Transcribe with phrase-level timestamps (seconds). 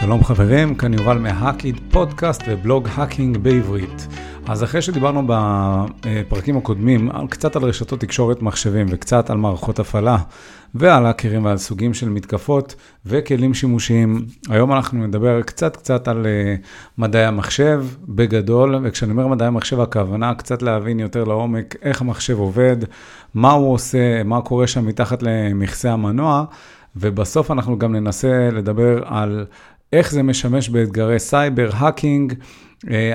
[0.00, 4.06] שלום חברים, כאן יובל מהאקיד, פודקאסט ובלוג האקינג בעברית.
[4.48, 10.16] אז אחרי שדיברנו בפרקים הקודמים קצת על רשתות תקשורת מחשבים וקצת על מערכות הפעלה
[10.74, 12.74] ועל האקרים ועל סוגים של מתקפות
[13.06, 16.54] וכלים שימושיים, היום אנחנו נדבר קצת קצת על אה,
[16.98, 22.76] מדעי המחשב בגדול, וכשאני אומר מדעי המחשב הכוונה קצת להבין יותר לעומק איך המחשב עובד,
[23.34, 26.44] מה הוא עושה, מה קורה שם מתחת למכסה המנוע.
[26.96, 29.46] ובסוף אנחנו גם ננסה לדבר על
[29.92, 32.34] איך זה משמש באתגרי סייבר, האקינג,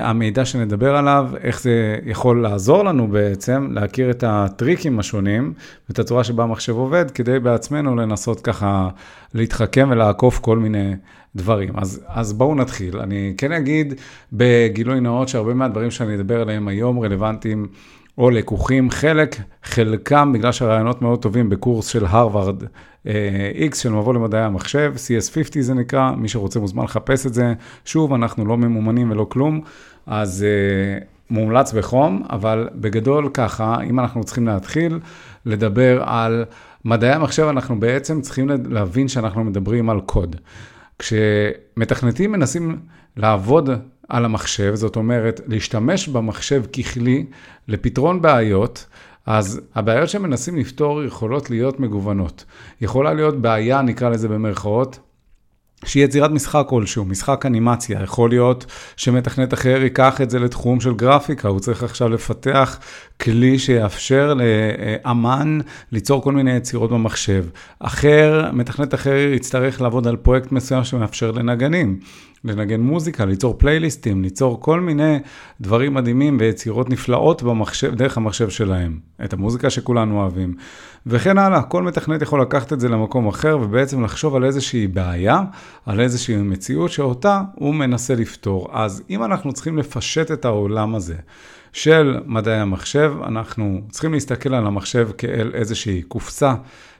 [0.00, 5.52] המידע שנדבר עליו, איך זה יכול לעזור לנו בעצם להכיר את הטריקים השונים
[5.88, 8.88] ואת הצורה שבה המחשב עובד, כדי בעצמנו לנסות ככה
[9.34, 10.94] להתחכם ולעקוף כל מיני
[11.36, 11.78] דברים.
[11.78, 12.98] אז, אז בואו נתחיל.
[12.98, 13.94] אני כן אגיד
[14.32, 17.66] בגילוי נאות שהרבה מהדברים שאני אדבר עליהם היום רלוונטיים.
[18.18, 22.62] או לקוחים, חלק, חלקם בגלל שהרעיונות מאוד טובים בקורס של הרווארד
[23.06, 27.54] אה, X של מבוא למדעי המחשב, CS50 זה נקרא, מי שרוצה מוזמן לחפש את זה.
[27.84, 29.60] שוב, אנחנו לא ממומנים ולא כלום,
[30.06, 34.98] אז uh, מומלץ בחום, אבל בגדול ככה, אם אנחנו צריכים להתחיל
[35.46, 36.44] לדבר על
[36.84, 40.36] מדעי המחשב, אנחנו בעצם צריכים להבין שאנחנו מדברים על קוד.
[40.98, 42.78] כשמתכנתים מנסים
[43.16, 43.70] לעבוד
[44.08, 47.26] על המחשב, זאת אומרת, להשתמש במחשב ככלי
[47.68, 48.86] לפתרון בעיות,
[49.26, 52.44] אז הבעיות שהם מנסים לפתור יכולות להיות מגוונות.
[52.80, 54.98] יכולה להיות בעיה, נקרא לזה במרכאות,
[55.84, 58.02] שהיא יצירת משחק כלשהו, משחק אנימציה.
[58.02, 58.66] יכול להיות
[58.96, 62.78] שמתכנת אחר ייקח את זה לתחום של גרפיקה, הוא צריך עכשיו לפתח
[63.20, 65.58] כלי שיאפשר לאמן
[65.92, 67.44] ליצור כל מיני יצירות במחשב.
[67.78, 71.98] אחר, מתכנת אחר יצטרך לעבוד על פרויקט מסוים שמאפשר לנגנים.
[72.44, 75.18] לנגן מוזיקה, ליצור פלייליסטים, ליצור כל מיני
[75.60, 80.54] דברים מדהימים ויצירות נפלאות במחשב, דרך המחשב שלהם, את המוזיקה שכולנו אוהבים,
[81.06, 81.62] וכן הלאה.
[81.62, 85.40] כל מתכנת יכול לקחת את זה למקום אחר ובעצם לחשוב על איזושהי בעיה,
[85.86, 88.68] על איזושהי מציאות שאותה הוא מנסה לפתור.
[88.72, 91.16] אז אם אנחנו צריכים לפשט את העולם הזה,
[91.72, 96.54] של מדעי המחשב, אנחנו צריכים להסתכל על המחשב כאל איזושהי קופסה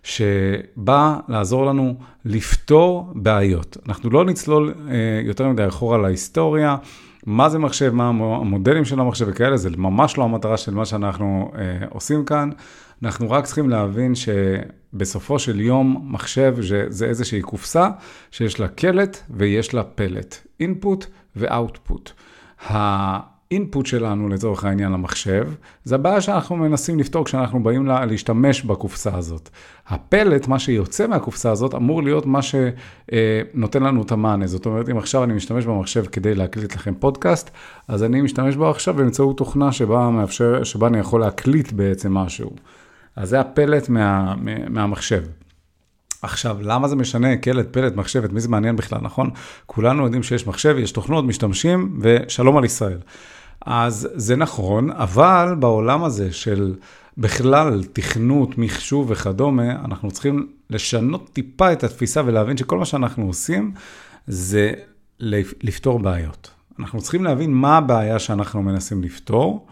[0.04, 1.94] שבאה לעזור לנו
[2.25, 3.76] לפתור בעיות.
[3.88, 6.76] אנחנו לא נצלול אה, יותר מדי אחורה להיסטוריה,
[7.26, 11.53] מה זה מחשב, מה המודלים של המחשב וכאלה, זה ממש לא המטרה של מה שאנחנו
[11.54, 12.50] אה, עושים כאן.
[13.03, 16.54] אנחנו רק צריכים להבין שבסופו של יום מחשב
[16.88, 17.88] זה איזושהי קופסה
[18.31, 21.06] שיש לה קלט ויש לה פלט, אינפוט
[21.37, 22.12] ואוטפוט.
[23.54, 25.48] האינפוט שלנו לצורך העניין למחשב,
[25.84, 29.48] זה הבעיה שאנחנו מנסים לפתור כשאנחנו באים לה, להשתמש בקופסה הזאת.
[29.88, 34.47] הפלט, מה שיוצא מהקופסה הזאת, אמור להיות מה שנותן לנו את המענה.
[34.47, 37.50] זאת אומרת, אם עכשיו אני משתמש במחשב כדי להקליט לכם פודקאסט,
[37.88, 42.50] אז אני משתמש בו עכשיו באמצעות תוכנה שבה, מאפשר, שבה אני יכול להקליט בעצם משהו.
[43.16, 44.34] אז זה הפלט מה,
[44.70, 45.22] מהמחשב.
[46.22, 49.31] עכשיו, למה זה משנה קלט, פלט, מחשב, את מי זה מעניין בכלל, נכון?
[49.66, 52.98] כולנו יודעים שיש מחשב, יש תוכנות, משתמשים, ושלום על ישראל.
[53.64, 56.75] אז זה נכון, אבל בעולם הזה של
[57.19, 63.72] בכלל תכנות, מחשוב וכדומה, אנחנו צריכים לשנות טיפה את התפיסה ולהבין שכל מה שאנחנו עושים
[64.26, 64.72] זה
[65.62, 66.50] לפתור בעיות.
[66.78, 69.66] אנחנו צריכים להבין מה הבעיה שאנחנו מנסים לפתור,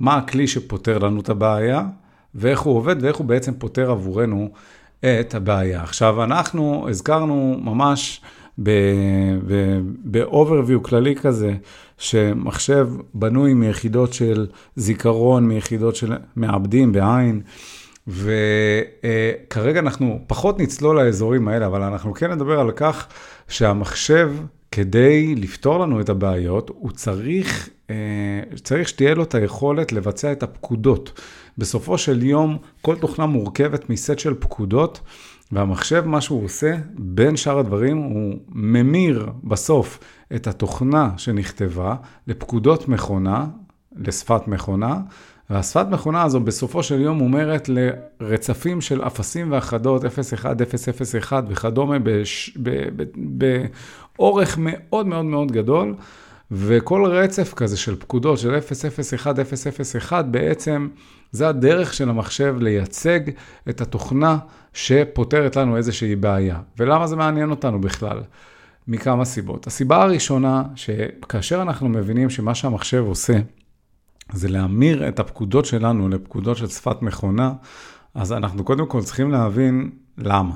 [0.00, 1.86] מה הכלי שפותר לנו את הבעיה,
[2.34, 4.50] ואיך הוא עובד ואיך הוא בעצם פותר עבורנו
[5.00, 5.82] את הבעיה.
[5.82, 8.20] עכשיו, אנחנו הזכרנו ממש
[8.58, 11.54] ב-overview כללי כזה,
[11.98, 17.40] שמחשב בנוי מיחידות של זיכרון, מיחידות של מעבדים בעין,
[18.06, 23.06] וכרגע אנחנו פחות נצלול לאזורים האלה, אבל אנחנו כן נדבר על כך
[23.48, 24.32] שהמחשב,
[24.72, 27.94] כדי לפתור לנו את הבעיות, הוא צריך, אה,
[28.62, 31.20] צריך שתהיה לו את היכולת לבצע את הפקודות.
[31.58, 35.00] בסופו של יום, כל תוכנה מורכבת מסט של פקודות,
[35.52, 39.98] והמחשב, מה שהוא עושה, בין שאר הדברים, הוא ממיר בסוף
[40.34, 41.94] את התוכנה שנכתבה
[42.26, 43.46] לפקודות מכונה,
[43.96, 45.00] לשפת מכונה,
[45.50, 50.56] והשפת מכונה הזו בסופו של יום אומרת לרצפים של אפסים ואחדות, 01,
[51.14, 51.96] 001 וכדומה,
[53.16, 55.94] באורך מאוד מאוד מאוד גדול.
[56.50, 58.58] וכל רצף כזה של פקודות של
[59.12, 59.34] 001,
[59.96, 60.88] 001, בעצם
[61.32, 63.20] זה הדרך של המחשב לייצג
[63.68, 64.38] את התוכנה
[64.72, 66.60] שפותרת לנו איזושהי בעיה.
[66.78, 68.22] ולמה זה מעניין אותנו בכלל?
[68.88, 69.66] מכמה סיבות.
[69.66, 73.38] הסיבה הראשונה, שכאשר אנחנו מבינים שמה שהמחשב עושה,
[74.32, 77.52] זה להמיר את הפקודות שלנו לפקודות של שפת מכונה,
[78.14, 80.54] אז אנחנו קודם כל צריכים להבין למה.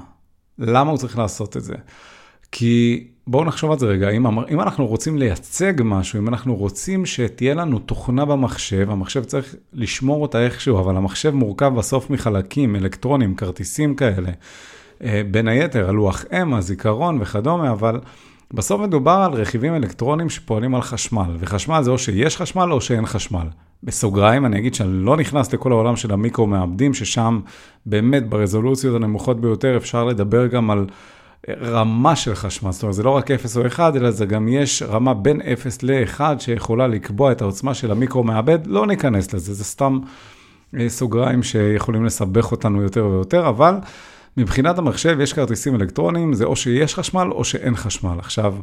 [0.59, 1.75] למה הוא צריך לעשות את זה?
[2.53, 7.07] כי בואו נחשוב על זה רגע, אם, אם אנחנו רוצים לייצג משהו, אם אנחנו רוצים
[7.07, 13.35] שתהיה לנו תוכנה במחשב, המחשב צריך לשמור אותה איכשהו, אבל המחשב מורכב בסוף מחלקים, אלקטרונים,
[13.35, 14.31] כרטיסים כאלה.
[15.05, 18.01] אה, בין היתר, הלוח אם, הזיכרון וכדומה, אבל
[18.55, 23.07] בסוף מדובר על רכיבים אלקטרונים שפועלים על חשמל, וחשמל זה או שיש חשמל או שאין
[23.07, 23.47] חשמל.
[23.83, 27.41] בסוגריים, אני אגיד שאני לא נכנס לכל העולם של המיקרו-מעבדים, ששם
[27.87, 30.87] באמת ברזולוציות הנמוכות ביותר אפשר לדבר גם על
[31.51, 32.73] רמה של חשמל.
[32.73, 35.83] זאת אומרת, זה לא רק 0 או 1, אלא זה גם יש רמה בין 0
[35.83, 38.67] ל-1 שיכולה לקבוע את העוצמה של המיקרו-מעבד.
[38.67, 39.99] לא ניכנס לזה, זה סתם
[40.79, 43.75] אה, סוגריים שיכולים לסבך אותנו יותר ויותר, אבל
[44.37, 48.19] מבחינת המחשב יש כרטיסים אלקטרוניים, זה או שיש חשמל או שאין חשמל.
[48.19, 48.55] עכשיו,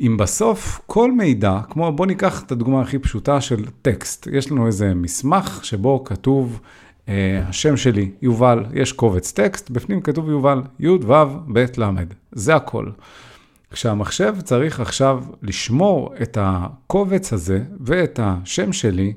[0.00, 4.66] אם בסוף כל מידע, כמו בוא ניקח את הדוגמה הכי פשוטה של טקסט, יש לנו
[4.66, 6.60] איזה מסמך שבו כתוב
[7.08, 11.14] השם שלי, יובל, יש קובץ טקסט, בפנים כתוב יובל, י' ו'
[11.52, 11.84] ב' ל',
[12.32, 12.86] זה הכל.
[13.70, 19.12] כשהמחשב צריך עכשיו לשמור את הקובץ הזה ואת השם שלי,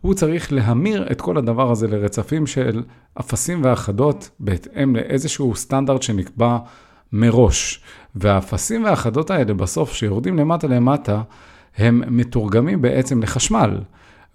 [0.00, 2.82] הוא צריך להמיר את כל הדבר הזה לרצפים של
[3.20, 6.58] אפסים ואחדות בהתאם לאיזשהו סטנדרט שנקבע
[7.12, 7.82] מראש.
[8.14, 11.22] והאפסים והאחדות האלה בסוף, שיורדים למטה למטה,
[11.76, 13.78] הם מתורגמים בעצם לחשמל.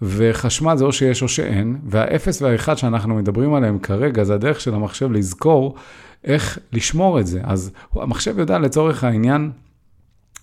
[0.02, 4.74] וחשמל זה או שיש או שאין, והאפס והאחד שאנחנו מדברים עליהם כרגע, זה הדרך של
[4.74, 5.74] המחשב לזכור
[6.24, 7.40] איך לשמור את זה.
[7.44, 9.50] אז המחשב יודע לצורך העניין,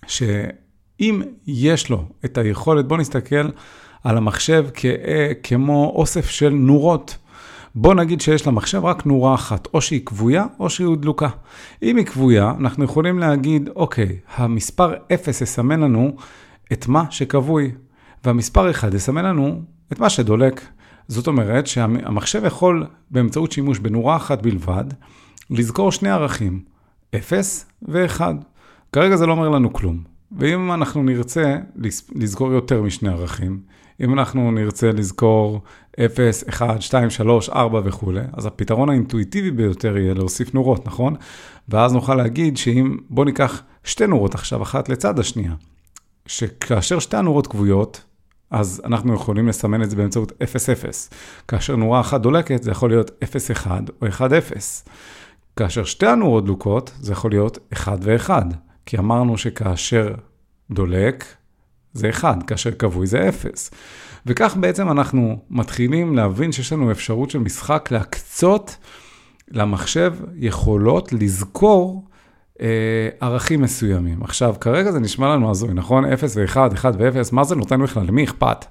[0.06, 3.48] שאם יש לו את היכולת, בואו נסתכל
[4.04, 4.86] על המחשב כ-
[5.42, 7.16] כמו אוסף של נורות.
[7.74, 11.28] בוא נגיד שיש למחשב רק נורה אחת, או שהיא כבויה או שהיא דלוקה.
[11.82, 16.16] אם היא כבויה, אנחנו יכולים להגיד, אוקיי, המספר 0 יסמן לנו
[16.72, 17.72] את מה שכבוי,
[18.26, 19.62] והמספר 1 יסמן לנו
[19.92, 20.60] את מה שדולק.
[21.08, 24.84] זאת אומרת שהמחשב יכול, באמצעות שימוש בנורה אחת בלבד,
[25.50, 26.60] לזכור שני ערכים,
[27.16, 28.20] 0 ו-1.
[28.92, 30.02] כרגע זה לא אומר לנו כלום.
[30.38, 31.56] ואם אנחנו נרצה
[32.14, 33.60] לזכור יותר משני ערכים,
[34.00, 35.60] אם אנחנו נרצה לזכור
[36.00, 41.14] 0, 1, 2, 3, 4 וכולי, אז הפתרון האינטואיטיבי ביותר יהיה להוסיף נורות, נכון?
[41.68, 45.54] ואז נוכל להגיד שאם, בוא ניקח שתי נורות עכשיו, אחת לצד השנייה,
[46.26, 48.04] שכאשר שתי הנורות כבויות,
[48.50, 50.34] אז אנחנו יכולים לסמן את זה באמצעות 0-0.
[51.48, 53.10] כאשר נורה אחת דולקת, זה יכול להיות
[53.64, 53.66] 0-1
[54.02, 54.20] או 1-0.
[55.56, 58.30] כאשר שתי הנורות דלוקות, זה יכול להיות 1 ו-1.
[58.86, 60.14] כי אמרנו שכאשר
[60.70, 61.24] דולק,
[61.92, 63.70] זה 1, כאשר כבוי זה 0.
[64.26, 68.76] וכך בעצם אנחנו מתחילים להבין שיש לנו אפשרות של משחק להקצות
[69.50, 72.08] למחשב יכולות לזכור
[73.20, 74.22] ערכים מסוימים.
[74.22, 76.04] עכשיו, כרגע זה נשמע לנו הזוי, נכון?
[76.04, 78.06] 0 ו-1, 1 ו-0, מה זה נותן בכלל?
[78.06, 78.64] למי אכפת?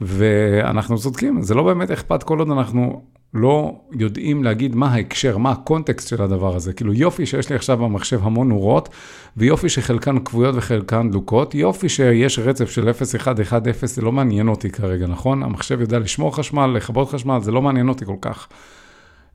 [0.00, 3.02] ואנחנו צודקים, זה לא באמת אכפת כל עוד אנחנו
[3.34, 6.72] לא יודעים להגיד מה ההקשר, מה הקונטקסט של הדבר הזה.
[6.72, 8.88] כאילו יופי שיש לי עכשיו במחשב המון נורות,
[9.36, 14.12] ויופי שחלקן כבויות וחלקן דלוקות, יופי שיש רצף של 0, 1, 1, 0, זה לא
[14.12, 15.42] מעניין אותי כרגע, נכון?
[15.42, 18.48] המחשב יודע לשמור חשמל, לכבות חשמל, זה לא מעניין אותי כל כך.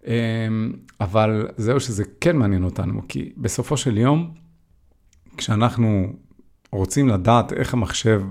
[0.08, 0.72] אמ,
[1.02, 4.34] אבל זהו שזה כן מעניין אותנו, כי בסופו של יום,
[5.38, 6.14] כשאנחנו
[6.72, 8.22] רוצים לדעת איך המחשב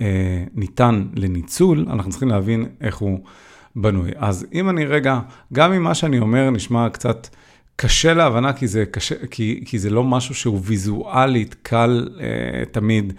[0.00, 3.20] אה, ניתן לניצול, אנחנו צריכים להבין איך הוא
[3.76, 4.10] בנוי.
[4.16, 5.20] אז אם אני רגע,
[5.52, 7.28] גם אם מה שאני אומר נשמע קצת
[7.76, 13.12] קשה להבנה, כי זה, קשה, כי, כי זה לא משהו שהוא ויזואלית קל אה, תמיד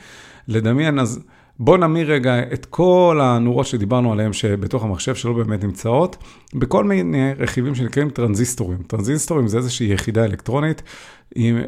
[0.47, 1.23] לדמיין, אז
[1.59, 6.17] בואו נמיר רגע את כל הנורות שדיברנו עליהן שבתוך המחשב שלא באמת נמצאות,
[6.53, 8.77] בכל מיני רכיבים שנקראים טרנזיסטורים.
[8.87, 10.83] טרנזיסטורים זה איזושהי יחידה אלקטרונית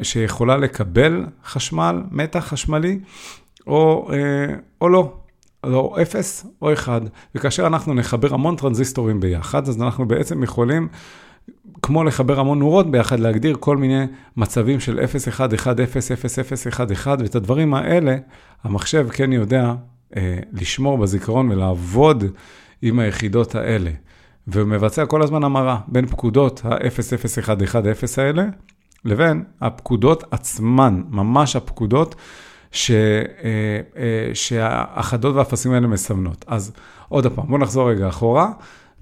[0.02, 2.98] שיכולה לקבל חשמל, מתח חשמלי,
[3.66, 5.12] או, אה, או לא,
[5.64, 7.02] או 0 או 1.
[7.34, 10.88] וכאשר אנחנו נחבר המון טרנזיסטורים ביחד, אז אנחנו בעצם יכולים,
[11.82, 14.04] כמו לחבר המון נורות ביחד, להגדיר כל מיני
[14.36, 18.16] מצבים של 0, 1, 1, 0, 0, 0, 1, 1, ואת הדברים האלה,
[18.64, 19.74] המחשב כן יודע
[20.16, 22.24] אה, לשמור בזיכרון ולעבוד
[22.82, 23.90] עם היחידות האלה.
[24.46, 28.44] והוא מבצע כל הזמן המרה בין פקודות ה-00110 האלה,
[29.04, 32.14] לבין הפקודות עצמן, ממש הפקודות
[32.72, 32.96] ש, אה,
[33.96, 36.44] אה, שהאחדות והאפסים האלה מסמנות.
[36.48, 36.72] אז
[37.08, 38.52] עוד פעם, בואו נחזור רגע אחורה.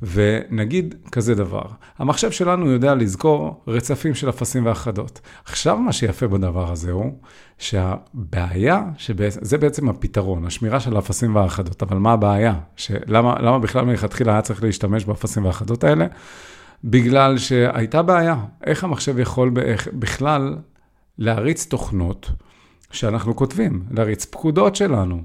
[0.02, 1.62] ונגיד כזה דבר,
[1.98, 5.20] המחשב שלנו יודע לזכור רצפים של אפסים ואחדות.
[5.44, 7.12] עכשיו מה שיפה בדבר הזה הוא
[7.58, 12.54] שהבעיה, שבעצם, זה בעצם הפתרון, השמירה של האפסים והאחדות, אבל מה הבעיה?
[12.76, 16.06] שלמה, למה בכלל מלכתחילה היה צריך להשתמש באפסים והאחדות האלה?
[16.84, 19.50] בגלל שהייתה בעיה, איך המחשב יכול
[19.92, 20.56] בכלל
[21.18, 22.30] להריץ תוכנות
[22.90, 25.22] שאנחנו כותבים, להריץ פקודות שלנו,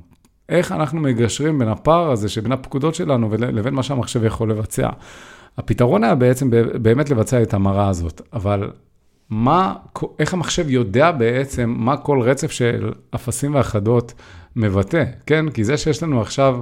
[0.49, 4.89] איך אנחנו מגשרים בין הפער הזה שבין הפקודות שלנו לבין מה שהמחשב יכול לבצע.
[5.57, 6.49] הפתרון היה בעצם
[6.81, 8.71] באמת לבצע את המראה הזאת, אבל
[9.29, 9.75] מה,
[10.19, 14.13] איך המחשב יודע בעצם מה כל רצף של אפסים ואחדות
[14.55, 15.49] מבטא, כן?
[15.49, 16.61] כי זה שיש לנו עכשיו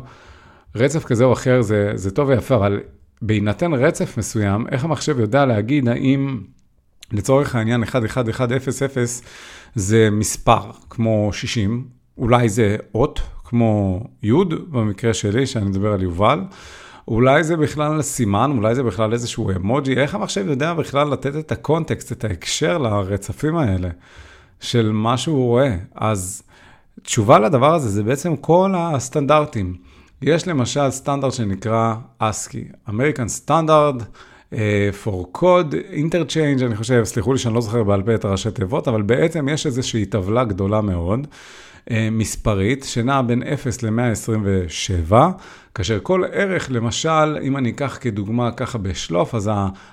[0.76, 2.80] רצף כזה או אחר זה, זה טוב ויפה, אבל
[3.22, 6.40] בהינתן רצף מסוים, איך המחשב יודע להגיד האם
[7.12, 9.04] לצורך העניין 11100
[9.76, 13.22] זה מספר כמו 60, אולי זה אות
[13.52, 14.34] כמו י'
[14.70, 16.40] במקרה שלי, שאני מדבר על יובל,
[17.08, 21.52] אולי זה בכלל סימן, אולי זה בכלל איזשהו אמוג'י, איך המחשב יודע בכלל לתת את
[21.52, 23.90] הקונטקסט, את ההקשר לרצפים האלה
[24.60, 25.76] של מה שהוא רואה.
[25.96, 26.44] אז
[27.04, 29.76] תשובה לדבר הזה זה בעצם כל הסטנדרטים.
[30.22, 34.56] יש למשל סטנדרט שנקרא ASCII, American Standard uh,
[35.04, 38.88] for Code Interchange, אני חושב, סליחו לי שאני לא זוכר בעל פה את הראשי תיבות,
[38.88, 41.28] אבל בעצם יש איזושהי טבלה גדולה מאוד.
[41.92, 45.14] אה, מספרית שנעה בין 0 ל-127,
[45.76, 49.52] כאשר כל ערך, למשל, אם אני אקח כדוגמה ככה בשלוף, אז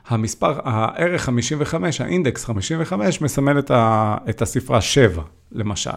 [0.09, 5.91] המספר, הערך 55, האינדקס 55, מסמל את, ה, את הספרה 7, למשל.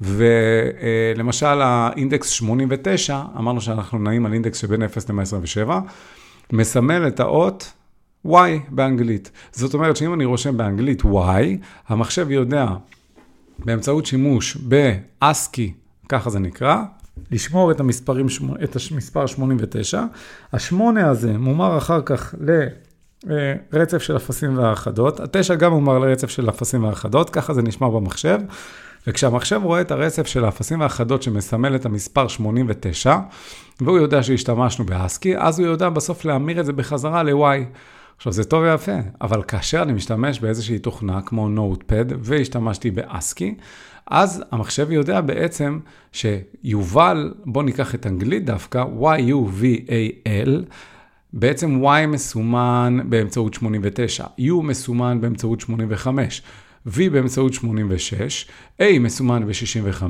[0.00, 5.70] ולמשל האינדקס 89, אמרנו שאנחנו נעים על אינדקס שבין 0 ל-127,
[6.52, 7.72] מסמל את האות
[8.26, 8.30] Y
[8.68, 9.30] באנגלית.
[9.52, 11.06] זאת אומרת שאם אני רושם באנגלית Y,
[11.88, 12.66] המחשב יודע
[13.64, 15.70] באמצעות שימוש ב-ASCII,
[16.08, 16.76] ככה זה נקרא,
[17.30, 18.26] לשמור את, המספרים,
[18.64, 20.02] את המספר 89.
[20.52, 22.34] השמונה הזה מומר אחר כך
[23.72, 25.20] לרצף של אפסים והאחדות.
[25.20, 28.38] התשע גם מומר לרצף של אפסים והאחדות, ככה זה נשמר במחשב.
[29.06, 33.16] וכשהמחשב רואה את הרצף של האפסים והאחדות שמסמל את המספר 89,
[33.80, 37.64] והוא יודע שהשתמשנו באסקי, אז הוא יודע בסוף להמיר את זה בחזרה ל-Y.
[38.22, 43.54] עכשיו, זה טוב ויפה, אבל כאשר אני משתמש באיזושהי תוכנה כמו נוטפד והשתמשתי באסקי,
[44.06, 45.78] אז המחשב יודע בעצם
[46.12, 50.50] שיובל, בואו ניקח את אנגלית דווקא, Y-U-V-A-L,
[51.32, 56.42] בעצם Y מסומן באמצעות 89, U מסומן באמצעות 85,
[56.88, 58.48] V באמצעות 86,
[58.82, 60.02] A מסומן ב-65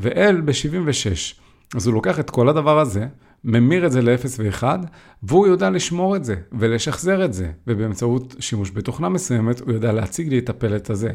[0.00, 1.36] ו-L ב-76.
[1.76, 3.06] אז הוא לוקח את כל הדבר הזה,
[3.44, 4.64] ממיר את זה ל-0 ו-1,
[5.22, 10.28] והוא יודע לשמור את זה ולשחזר את זה, ובאמצעות שימוש בתוכנה מסוימת, הוא יודע להציג
[10.28, 11.10] לי את הפלט הזה.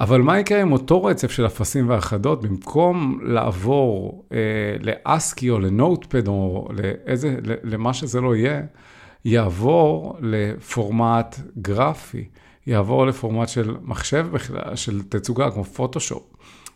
[0.00, 4.38] אבל מה יקרה עם אותו רצף של אפסים ואחדות, במקום לעבור אה,
[4.80, 8.62] לאסקי או לנוטפד או לאיזה, למה שזה לא יהיה,
[9.24, 12.24] יעבור לפורמט גרפי,
[12.66, 14.26] יעבור לפורמט של מחשב,
[14.74, 16.22] של תצוגה כמו פוטושופ.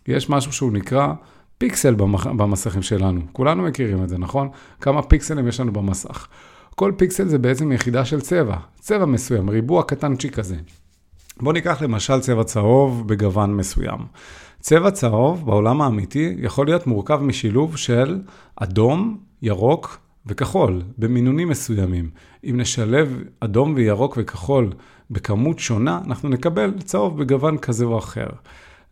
[0.09, 1.13] יש משהו שהוא נקרא
[1.59, 1.95] פיקסל
[2.37, 3.21] במסכים שלנו.
[3.33, 4.49] כולנו מכירים את זה, נכון?
[4.81, 6.27] כמה פיקסלים יש לנו במסך.
[6.75, 10.57] כל פיקסל זה בעצם יחידה של צבע, צבע מסוים, ריבוע קטנצ'יק כזה.
[11.41, 13.99] בואו ניקח למשל צבע צהוב בגוון מסוים.
[14.61, 18.21] צבע צהוב בעולם האמיתי יכול להיות מורכב משילוב של
[18.57, 22.11] אדום, ירוק וכחול, במינונים מסוימים.
[22.45, 24.71] אם נשלב אדום וירוק וכחול
[25.11, 28.27] בכמות שונה, אנחנו נקבל צהוב בגוון כזה או אחר.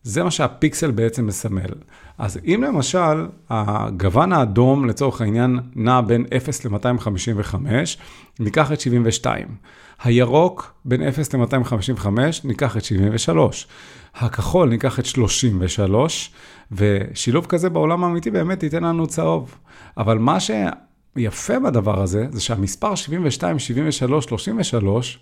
[0.03, 1.71] זה מה שהפיקסל בעצם מסמל.
[2.19, 7.57] אז אם למשל הגוון האדום לצורך העניין נע בין 0 ל-255,
[8.41, 9.49] ניקח את 72.
[10.05, 12.07] הירוק בין 0 ל-255,
[12.45, 13.67] ניקח את 73.
[14.15, 16.33] הכחול ניקח את 33,
[16.73, 19.55] ושילוב כזה בעולם האמיתי באמת ייתן לנו צהוב.
[19.97, 25.19] אבל מה שיפה בדבר הזה, זה שהמספר 72, 73, 33,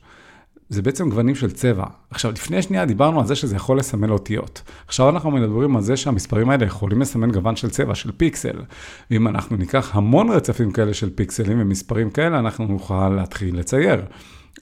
[0.71, 1.85] זה בעצם גוונים של צבע.
[2.11, 4.63] עכשיו, לפני שנייה דיברנו על זה שזה יכול לסמן אותיות.
[4.87, 8.57] עכשיו אנחנו מדברים על זה שהמספרים האלה יכולים לסמן גוון של צבע, של פיקסל.
[9.11, 14.03] ואם אנחנו ניקח המון רצפים כאלה של פיקסלים ומספרים כאלה, אנחנו נוכל להתחיל לצייר.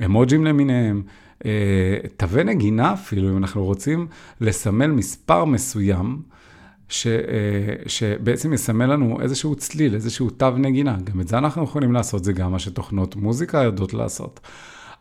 [0.05, 1.03] אמוג'ים למיניהם,
[1.45, 1.51] אה,
[2.17, 4.07] תווי נגינה אפילו, אם אנחנו רוצים
[4.41, 6.23] לסמל מספר מסוים,
[6.89, 10.97] ש, אה, שבעצם יסמל לנו איזשהו צליל, איזשהו תו נגינה.
[11.05, 14.41] גם את זה אנחנו יכולים לעשות, זה גם מה שתוכנות מוזיקה יודעות לעשות.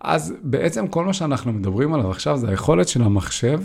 [0.01, 3.59] אז בעצם כל מה שאנחנו מדברים עליו עכשיו זה היכולת של המחשב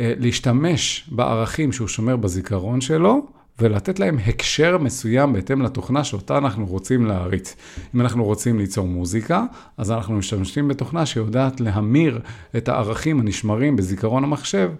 [0.00, 3.26] אה, להשתמש בערכים שהוא שומר בזיכרון שלו,
[3.58, 7.56] ולתת להם הקשר מסוים בהתאם לתוכנה שאותה אנחנו רוצים להריץ.
[7.94, 9.44] אם אנחנו רוצים ליצור מוזיקה,
[9.76, 12.20] אז אנחנו משתמשים בתוכנה שיודעת להמיר
[12.56, 14.70] את הערכים הנשמרים בזיכרון המחשב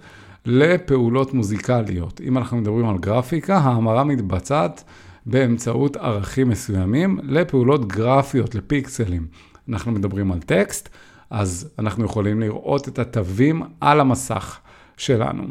[0.47, 2.21] לפעולות מוזיקליות.
[2.25, 4.85] אם אנחנו מדברים על גרפיקה, ההמרה מתבצעת
[5.26, 9.26] באמצעות ערכים מסוימים לפעולות גרפיות, לפיקסלים.
[9.69, 10.88] אנחנו מדברים על טקסט,
[11.31, 14.59] אז אנחנו יכולים לראות את התווים על המסך
[14.97, 15.45] שלנו.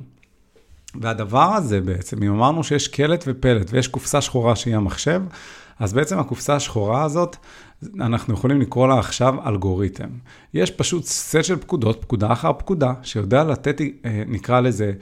[1.02, 5.22] והדבר הזה בעצם, אם אמרנו שיש קלט ופלט ויש קופסה שחורה שהיא המחשב,
[5.80, 7.36] אז בעצם הקופסה השחורה הזאת,
[8.00, 10.10] אנחנו יכולים לקרוא לה עכשיו אלגוריתם.
[10.54, 14.94] יש פשוט סט של פקודות, פקודה אחר פקודה, שיודע לתת, אה, נקרא לזה,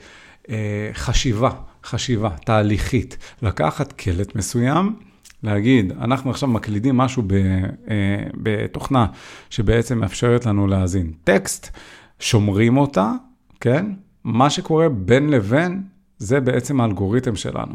[0.50, 1.50] אה, חשיבה,
[1.84, 3.16] חשיבה תהליכית.
[3.42, 4.96] לקחת קלט מסוים,
[5.42, 9.06] להגיד, אנחנו עכשיו מקלידים משהו ב, אה, בתוכנה
[9.50, 11.76] שבעצם מאפשרת לנו להאזין טקסט,
[12.18, 13.12] שומרים אותה,
[13.60, 13.86] כן?
[14.24, 15.82] מה שקורה בין לבין,
[16.18, 17.74] זה בעצם האלגוריתם שלנו.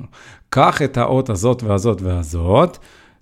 [0.50, 2.78] קח את האות הזאת והזאת והזאת,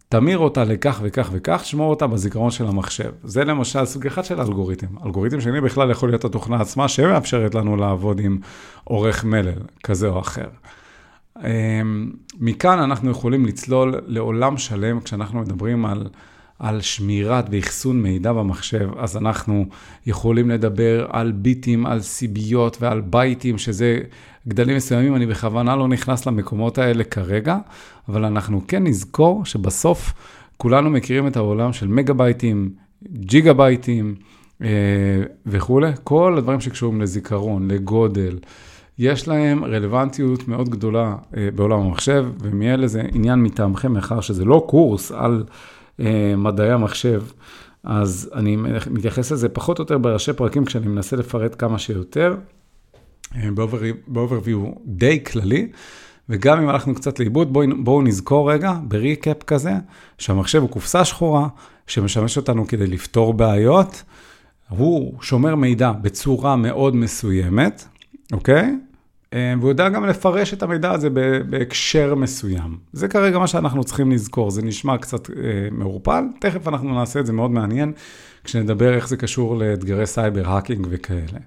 [0.09, 3.11] תמיר אותה לכך וכך וכך, שמור אותה בזיכרון של המחשב.
[3.23, 4.87] זה למשל סוג אחד של אלגוריתם.
[5.05, 8.37] אלגוריתם שני בכלל יכול להיות התוכנה עצמה שמאפשרת לנו לעבוד עם
[8.83, 10.47] עורך מלל כזה או אחר.
[12.45, 16.07] מכאן אנחנו יכולים לצלול לעולם שלם כשאנחנו מדברים על,
[16.59, 19.65] על שמירת ואחסון מידע במחשב, אז אנחנו
[20.05, 23.99] יכולים לדבר על ביטים, על סיביות ועל בייטים, שזה
[24.47, 27.57] גדלים מסוימים, אני בכוונה לא נכנס למקומות האלה כרגע,
[28.09, 30.13] אבל אנחנו כן נזכור שבסוף
[30.57, 32.73] כולנו מכירים את העולם של מגה בייטים,
[33.13, 34.15] ג'יגה בייטים
[34.61, 34.67] אה,
[35.45, 38.37] וכולי, כל הדברים שקשורים לזיכרון, לגודל.
[38.99, 44.45] יש להם רלוונטיות מאוד גדולה אה, בעולם המחשב, ומי יהיה לזה עניין מטעמכם, מאחר שזה
[44.45, 45.43] לא קורס על
[45.99, 47.23] אה, מדעי המחשב,
[47.83, 48.55] אז אני
[48.91, 52.35] מתייחס לזה פחות או יותר בראשי פרקים כשאני מנסה לפרט כמה שיותר,
[53.35, 53.49] אה,
[54.07, 55.67] באוברוויו די כללי.
[56.29, 59.73] וגם אם הלכנו קצת לאיבוד, בואו בוא נזכור רגע, בריקאפ כזה,
[60.17, 61.47] שהמחשב הוא קופסה שחורה,
[61.87, 64.03] שמשמש אותנו כדי לפתור בעיות.
[64.69, 67.87] הוא שומר מידע בצורה מאוד מסוימת,
[68.31, 68.75] אוקיי?
[69.33, 71.09] אה, והוא יודע גם לפרש את המידע הזה
[71.49, 72.77] בהקשר מסוים.
[72.93, 75.35] זה כרגע מה שאנחנו צריכים לזכור, זה נשמע קצת אה,
[75.71, 77.93] מעורפל, תכף אנחנו נעשה את זה מאוד מעניין,
[78.43, 81.39] כשנדבר איך זה קשור לאתגרי סייבר, האקינג וכאלה.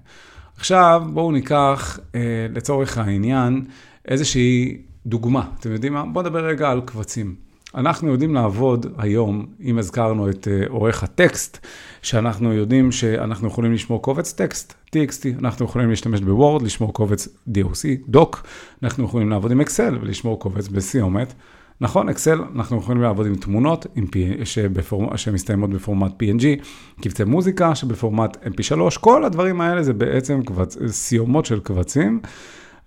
[0.57, 3.65] עכשיו בואו ניקח אה, לצורך העניין
[4.07, 6.03] איזושהי דוגמה, אתם יודעים מה?
[6.05, 7.46] בואו נדבר רגע על קבצים.
[7.75, 11.67] אנחנו יודעים לעבוד היום, אם הזכרנו את אה, עורך הטקסט,
[12.01, 17.27] שאנחנו יודעים שאנחנו יכולים לשמור קובץ טקסט, TXT, אנחנו יכולים להשתמש ב Word, לשמור קובץ
[17.27, 18.43] DOC, דוק,
[18.83, 21.33] אנחנו יכולים לעבוד עם Excel ולשמור קובץ בסיומת.
[21.81, 26.65] נכון, Excel, אנחנו יכולים לעבוד עם תמונות עם P, שבפורמ, שמסתיימות בפורמט PNG,
[27.01, 32.19] קבצי מוזיקה שבפורמט MP3, כל הדברים האלה זה בעצם קבצ, סיומות של קבצים,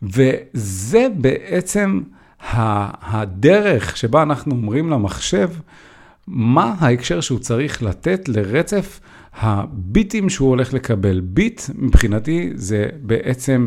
[0.02, 2.00] וזה בעצם
[2.42, 5.48] הדרך שבה אנחנו אומרים למחשב,
[6.26, 9.00] מה ההקשר שהוא צריך לתת לרצף
[9.34, 11.20] הביטים שהוא הולך לקבל.
[11.20, 13.66] ביט, מבחינתי, זה בעצם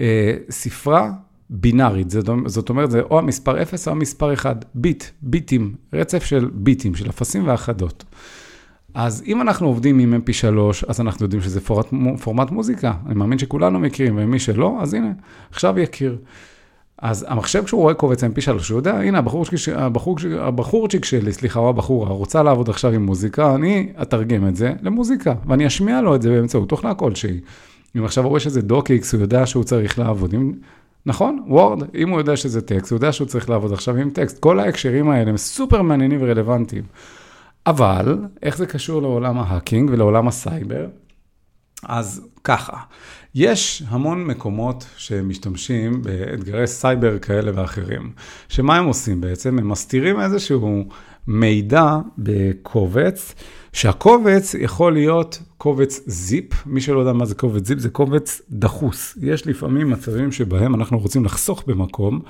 [0.00, 1.10] אה, ספרה
[1.50, 6.50] בינארית, זאת, זאת אומרת, זה או המספר 0 או המספר 1, ביט, ביטים, רצף של
[6.52, 8.04] ביטים, של אפסים ואחדות.
[8.94, 11.86] אז אם אנחנו עובדים עם mp3, אז אנחנו יודעים שזה פורמט,
[12.22, 12.92] פורמט מוזיקה.
[13.06, 15.12] אני מאמין שכולנו מכירים, ומי שלא, אז הנה,
[15.50, 16.18] עכשיו יכיר.
[17.02, 21.68] אז המחשב, כשהוא רואה קובץ mp3, הוא יודע, הנה, הבחורצ'יק, הבחור, הבחורצ'יק שלי, סליחה, או
[21.68, 26.22] הבחורה, רוצה לעבוד עכשיו עם מוזיקה, אני אתרגם את זה למוזיקה, ואני אשמיע לו את
[26.22, 27.40] זה באמצעות תוכנה כלשהי.
[27.96, 30.52] אם עכשיו הוא רואה שזה docx, הוא יודע שהוא צריך לעבוד עם...
[31.06, 34.38] נכון, Word, אם הוא יודע שזה טקסט, הוא יודע שהוא צריך לעבוד עכשיו עם טקסט.
[34.38, 36.84] כל ההקשרים האלה הם סופר מעניינים ורלוונטיים.
[37.66, 40.86] אבל, איך זה קשור לעולם ההאקינג ולעולם הסייבר?
[41.82, 42.76] אז ככה,
[43.34, 48.12] יש המון מקומות שמשתמשים באתגרי סייבר כאלה ואחרים,
[48.48, 49.58] שמה הם עושים בעצם?
[49.58, 50.88] הם מסתירים איזשהו
[51.28, 53.34] מידע בקובץ,
[53.72, 59.18] שהקובץ יכול להיות קובץ ZIP, מי שלא יודע מה זה קובץ ZIP, זה קובץ דחוס.
[59.22, 62.20] יש לפעמים מצבים שבהם אנחנו רוצים לחסוך במקום,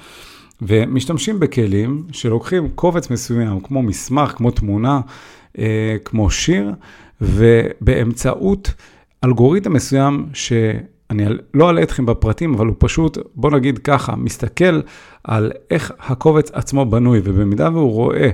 [0.63, 5.01] ומשתמשים בכלים שלוקחים קובץ מסוים, כמו מסמך, כמו תמונה,
[5.59, 6.73] אה, כמו שיר,
[7.21, 8.75] ובאמצעות
[9.25, 10.53] אלגוריתם מסוים ש...
[11.11, 11.25] אני
[11.55, 14.81] לא אלאה אתכם בפרטים, אבל הוא פשוט, בוא נגיד ככה, מסתכל
[15.25, 18.31] על איך הקובץ עצמו בנוי, ובמידה והוא רואה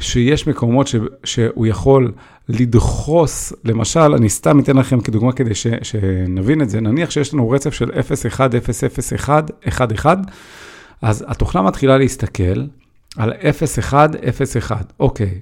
[0.00, 2.12] שיש מקומות ש, שהוא יכול
[2.48, 7.50] לדחוס, למשל, אני סתם אתן לכם כדוגמה כדי ש, שנבין את זה, נניח שיש לנו
[7.50, 10.18] רצף של 0, 1, 0, 0, 1, 1, 1,
[11.02, 12.64] אז התוכנה מתחילה להסתכל
[13.16, 15.40] על 0, 1, 0, 1, אוקיי,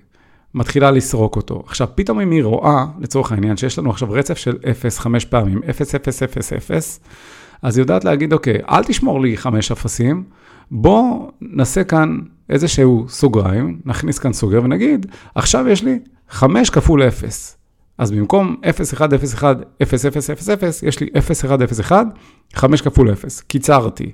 [0.55, 1.63] מתחילה לסרוק אותו.
[1.67, 5.61] עכשיו, פתאום אם היא רואה, לצורך העניין, שיש לנו עכשיו רצף של 0 חמש פעמים,
[5.71, 7.01] 0, 0, 0, 0,
[7.63, 10.25] אז היא יודעת להגיד, אוקיי, אל תשמור לי חמש אפסים,
[10.71, 12.19] בוא נעשה כאן
[12.51, 17.57] איזשהו סוגריים, נכניס כאן סוגר ונגיד, עכשיו יש לי 5 כפול 0.
[17.99, 21.81] אז במקום 0, 1, 0, 1, 0, 0, 0, 0, יש לי 0, 1, 0,
[21.81, 22.07] 1,
[22.55, 23.41] 5 כפול 0.
[23.41, 24.13] קיצרתי.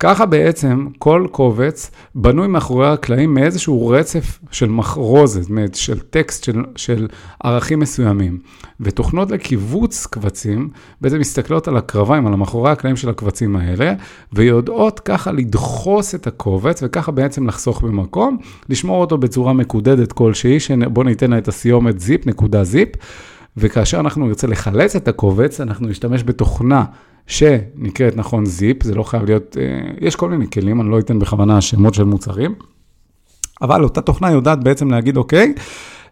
[0.00, 7.08] ככה בעצם כל קובץ בנוי מאחורי הקלעים מאיזשהו רצף של מחרוזת, של טקסט, של, של
[7.44, 8.38] ערכים מסוימים.
[8.80, 10.68] ותוכנות לקיבוץ קבצים
[11.00, 13.92] בעצם מסתכלות על הקרביים, על המאחורי הקלעים של הקבצים האלה,
[14.32, 21.04] ויודעות ככה לדחוס את הקובץ, וככה בעצם לחסוך במקום, לשמור אותו בצורה מקודדת כלשהי, שבוא
[21.04, 22.88] ניתן לה את הסיומת זיפ, נקודה זיפ,
[23.56, 26.84] וכאשר אנחנו נרצה לחלץ את הקובץ, אנחנו נשתמש בתוכנה.
[27.26, 31.18] שנקראת נכון זיפ, זה לא חייב להיות, אה, יש כל מיני כלים, אני לא אתן
[31.18, 32.54] בכוונה שמות של מוצרים,
[33.62, 35.54] אבל אותה תוכנה יודעת בעצם להגיד, אוקיי,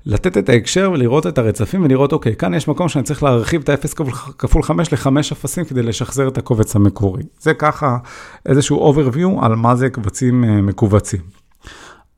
[0.07, 3.69] לתת את ההקשר ולראות את הרצפים ולראות, אוקיי, כאן יש מקום שאני צריך להרחיב את
[3.69, 4.05] ה-0
[4.39, 7.23] כפול 5 ל-5 אפסים כדי לשחזר את הקובץ המקורי.
[7.41, 7.99] זה ככה
[8.47, 11.21] איזשהו overview על מה זה קבצים אה, מקובצים.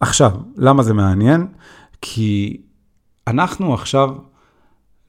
[0.00, 1.46] עכשיו, למה זה מעניין?
[2.02, 2.60] כי
[3.26, 4.10] אנחנו עכשיו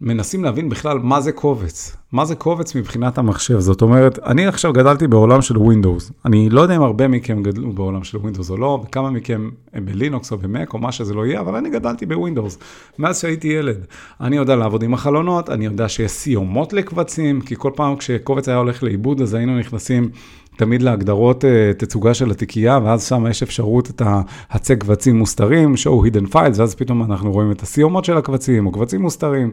[0.01, 1.97] מנסים להבין בכלל מה זה קובץ.
[2.11, 3.59] מה זה קובץ מבחינת המחשב.
[3.59, 6.11] זאת אומרת, אני עכשיו גדלתי בעולם של Windows.
[6.25, 9.85] אני לא יודע אם הרבה מכם גדלו בעולם של Windows או לא, וכמה מכם הם
[9.85, 12.57] בלינוקס או במק או מה שזה לא יהיה, אבל אני גדלתי בווינדוס.
[12.99, 13.85] מאז שהייתי ילד.
[14.21, 18.57] אני יודע לעבוד עם החלונות, אני יודע שיש סיומות לקבצים, כי כל פעם כשקובץ היה
[18.57, 20.09] הולך לאיבוד, אז היינו נכנסים
[20.57, 24.01] תמיד להגדרות אה, תצוגה של התיקייה, ואז שם יש אפשרות את
[24.49, 28.71] ההצג קבצים מוסתרים, show hidden files, ואז פתאום אנחנו רואים את הסיומות של הקבצים, או
[28.71, 29.51] קבצים מוסתרים.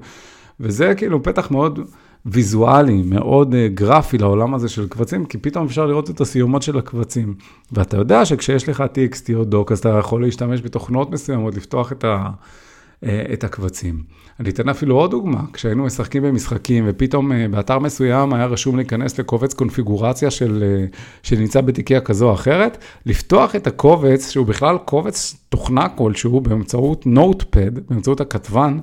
[0.61, 1.81] וזה כאילו פתח מאוד
[2.27, 6.79] ויזואלי, מאוד uh, גרפי לעולם הזה של קבצים, כי פתאום אפשר לראות את הסיומות של
[6.79, 7.35] הקבצים.
[7.73, 12.05] ואתה יודע שכשיש לך TXT או דוק, אז אתה יכול להשתמש בתוכנות מסוימות, לפתוח את,
[12.05, 12.29] ה,
[13.05, 14.03] uh, את הקבצים.
[14.40, 19.18] אני אתן אפילו עוד דוגמה, כשהיינו משחקים במשחקים, ופתאום uh, באתר מסוים היה רשום להיכנס
[19.18, 20.85] לקובץ קונפיגורציה של,
[21.23, 27.88] שנמצא בתיקייה כזו או אחרת, לפתוח את הקובץ, שהוא בכלל קובץ תוכנה כלשהו, באמצעות נוטפד,
[27.88, 28.79] באמצעות הכתבן,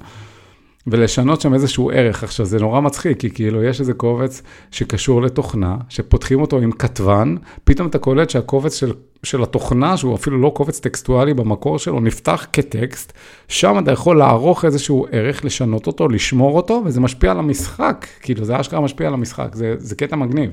[0.88, 2.24] ולשנות שם איזשהו ערך.
[2.24, 7.36] עכשיו, זה נורא מצחיק, כי כאילו יש איזה קובץ שקשור לתוכנה, שפותחים אותו עם כתבן,
[7.64, 8.92] פתאום אתה קולט שהקובץ של,
[9.24, 13.14] של התוכנה, שהוא אפילו לא קובץ טקסטואלי במקור שלו, נפתח כטקסט,
[13.48, 18.46] שם אתה יכול לערוך איזשהו ערך, לשנות אותו, לשמור אותו, וזה משפיע על המשחק, כאילו
[18.46, 20.52] זה אשכרה משפיע על המשחק, זה, זה קטע מגניב.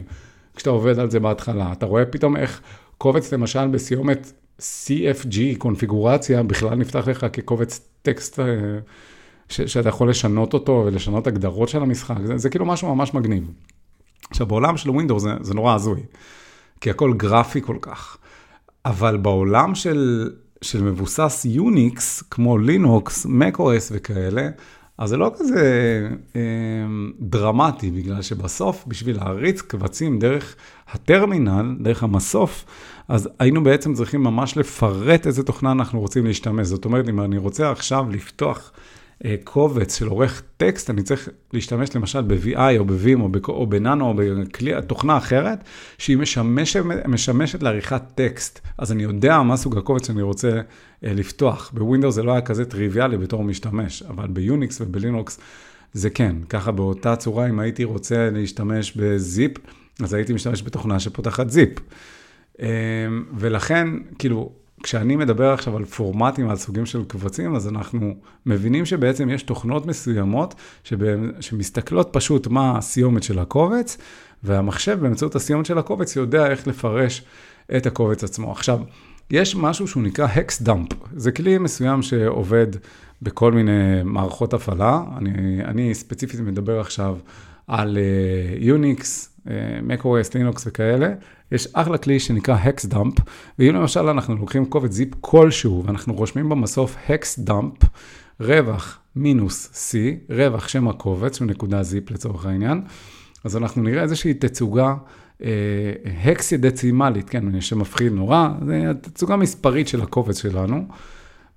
[0.56, 2.60] כשאתה עובד על זה בהתחלה, אתה רואה פתאום איך
[2.98, 8.38] קובץ למשל בסיומת CFG, קונפיגורציה, בכלל נפתח לך כקובץ טקסט.
[9.52, 13.50] ש, שאתה יכול לשנות אותו ולשנות הגדרות של המשחק, זה, זה כאילו משהו ממש מגניב.
[14.30, 16.00] עכשיו, בעולם של Windows זה, זה נורא הזוי,
[16.80, 18.16] כי הכל גרפי כל כך,
[18.84, 20.30] אבל בעולם של,
[20.62, 24.48] של מבוסס Unix, כמו Linux, macOS וכאלה,
[24.98, 26.40] אז זה לא כזה אה,
[27.20, 30.56] דרמטי, בגלל שבסוף, בשביל להריץ קבצים דרך
[30.92, 32.64] הטרמינל, דרך המסוף,
[33.08, 36.66] אז היינו בעצם צריכים ממש לפרט איזה תוכנה אנחנו רוצים להשתמש.
[36.66, 38.72] זאת אומרת, אם אני רוצה עכשיו לפתוח
[39.44, 44.72] קובץ של עורך טקסט, אני צריך להשתמש למשל ב-VI או ב-VIM או, ב-nano או בכלי,
[44.86, 45.58] תוכנה אחרת,
[45.98, 48.60] שהיא משמשת, משמשת לעריכת טקסט.
[48.78, 50.60] אז אני יודע מה סוג הקובץ שאני רוצה
[51.04, 51.70] אה, לפתוח.
[51.74, 55.38] בווינדוס זה לא היה כזה טריוויאלי בתור משתמש, אבל ביוניקס ובלינוקס
[55.92, 56.36] זה כן.
[56.48, 59.52] ככה באותה צורה, אם הייתי רוצה להשתמש בזיפ,
[60.02, 61.78] אז הייתי משתמש בתוכנה שפותחת זיפ.
[62.60, 62.66] אה,
[63.36, 64.52] ולכן, כאילו,
[64.82, 68.14] כשאני מדבר עכשיו על פורמטים, על סוגים של קבצים, אז אנחנו
[68.46, 70.54] מבינים שבעצם יש תוכנות מסוימות
[71.40, 73.98] שמסתכלות פשוט מה הסיומת של הקובץ,
[74.44, 77.22] והמחשב באמצעות הסיומת של הקובץ יודע איך לפרש
[77.76, 78.52] את הקובץ עצמו.
[78.52, 78.80] עכשיו,
[79.30, 82.66] יש משהו שהוא נקרא Hex Dump, זה כלי מסוים שעובד
[83.22, 85.02] בכל מיני מערכות הפעלה.
[85.16, 87.16] אני, אני ספציפית מדבר עכשיו
[87.66, 87.98] על
[88.58, 89.48] יוניקס, uh,
[89.88, 91.08] macOS, לינוקס וכאלה.
[91.52, 93.20] יש אחלה כלי שנקרא Hexdump,
[93.58, 97.86] ואם למשל אנחנו לוקחים קובץ זיפ כלשהו, ואנחנו רושמים במסוף Hexdump,
[98.40, 99.96] רווח מינוס C,
[100.34, 102.82] רווח שם הקובץ, שהוא נקודה זיפ לצורך העניין,
[103.44, 104.94] אז אנחנו נראה איזושהי תצוגה
[106.24, 110.84] הקסי דצימלית, כן, שם מפחיד נורא, זה תצוגה מספרית של הקובץ שלנו.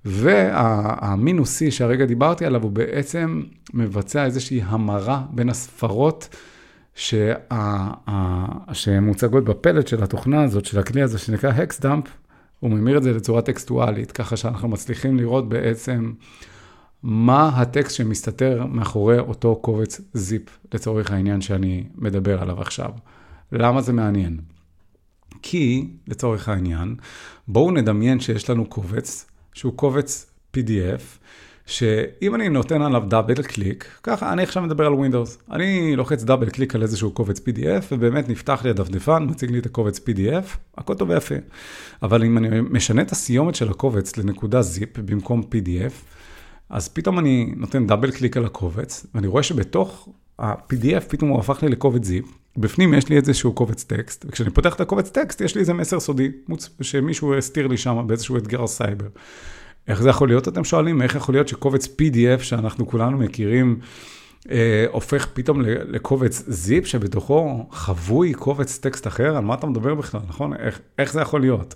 [0.04, 3.42] והמינוס C שהרגע דיברתי עליו, הוא בעצם
[3.74, 6.28] מבצע איזושהי המרה בין הספרות
[6.96, 7.34] שה,
[8.72, 12.04] שמוצגות בפלט של התוכנה הזאת, של הכלי הזה שנקרא הקסדאמפ,
[12.60, 16.12] הוא ממיר את זה לצורה טקסטואלית, ככה שאנחנו מצליחים לראות בעצם
[17.02, 22.90] מה הטקסט שמסתתר מאחורי אותו קובץ זיפ, לצורך העניין שאני מדבר עליו עכשיו.
[23.52, 24.40] למה זה מעניין?
[25.42, 26.96] כי, לצורך העניין,
[27.48, 31.02] בואו נדמיין שיש לנו קובץ, שהוא קובץ PDF,
[31.66, 36.50] שאם אני נותן עליו double click, ככה, אני עכשיו מדבר על Windows, אני לוחץ double
[36.50, 40.94] click על איזשהו קובץ PDF, ובאמת נפתח לי הדפדפן, מציג לי את הקובץ PDF, הכל
[40.94, 41.34] טוב ויפה.
[42.02, 45.92] אבל אם אני משנה את הסיומת של הקובץ לנקודה ZIP במקום PDF,
[46.70, 51.62] אז פתאום אני נותן double click על הקובץ, ואני רואה שבתוך ה-PDF פתאום הוא הפך
[51.62, 52.24] לי לקובץ ZIP,
[52.56, 56.00] בפנים יש לי איזשהו קובץ טקסט, וכשאני פותח את הקובץ טקסט, יש לי איזה מסר
[56.00, 56.28] סודי,
[56.80, 59.06] שמישהו הסתיר לי שם באיזשהו אתגר סייבר.
[59.88, 61.02] איך זה יכול להיות, אתם שואלים?
[61.02, 63.78] איך יכול להיות שקובץ PDF שאנחנו כולנו מכירים,
[64.50, 69.36] אה, הופך פתאום לקובץ ZIP שבתוכו חבוי קובץ טקסט אחר?
[69.36, 70.52] על מה אתה מדבר בכלל, נכון?
[70.54, 71.74] איך, איך זה יכול להיות?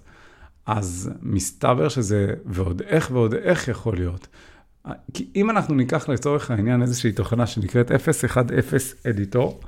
[0.67, 4.27] אז מסתבר שזה ועוד איך ועוד איך יכול להיות.
[5.15, 8.41] כי אם אנחנו ניקח לצורך העניין איזושהי תוכנה שנקראת 010
[9.11, 9.61] Editor,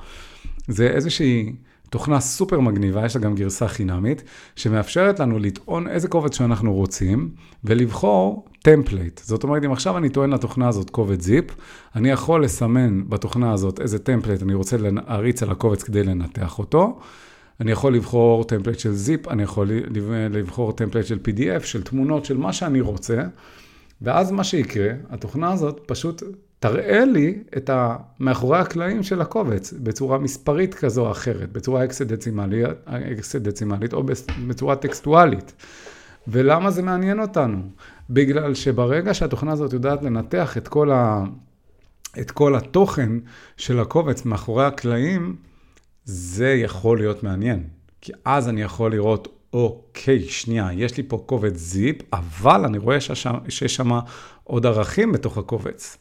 [0.68, 1.52] זה איזושהי
[1.92, 4.22] תוכנה סופר מגניבה, יש לה גם גרסה חינמית,
[4.56, 7.30] שמאפשרת לנו לטעון איזה קובץ שאנחנו רוצים,
[7.64, 9.20] ולבחור template.
[9.24, 11.44] זאת אומרת, אם עכשיו אני טוען לתוכנה הזאת קובץ ZIP,
[11.96, 16.98] אני יכול לסמן בתוכנה הזאת איזה template אני רוצה להריץ על הקובץ כדי לנתח אותו.
[17.60, 19.70] אני יכול לבחור template של ZIP, אני יכול
[20.30, 23.22] לבחור template של PDF, של תמונות, של מה שאני רוצה,
[24.02, 26.22] ואז מה שיקרה, התוכנה הזאת פשוט
[26.62, 27.70] תראה לי את
[28.20, 31.84] מאחורי הקלעים של הקובץ, בצורה מספרית כזו או אחרת, בצורה
[33.18, 34.02] אקסדצימלית או
[34.46, 35.52] בצורה טקסטואלית.
[36.28, 37.58] ולמה זה מעניין אותנו?
[38.10, 41.24] בגלל שברגע שהתוכנה הזאת יודעת לנתח את כל, ה...
[42.20, 43.12] את כל התוכן
[43.56, 45.36] של הקובץ מאחורי הקלעים,
[46.04, 47.64] זה יכול להיות מעניין.
[48.00, 52.98] כי אז אני יכול לראות, אוקיי, שנייה, יש לי פה קובץ זיפ, אבל אני רואה
[53.00, 53.90] שיש שם
[54.44, 55.98] עוד ערכים בתוך הקובץ.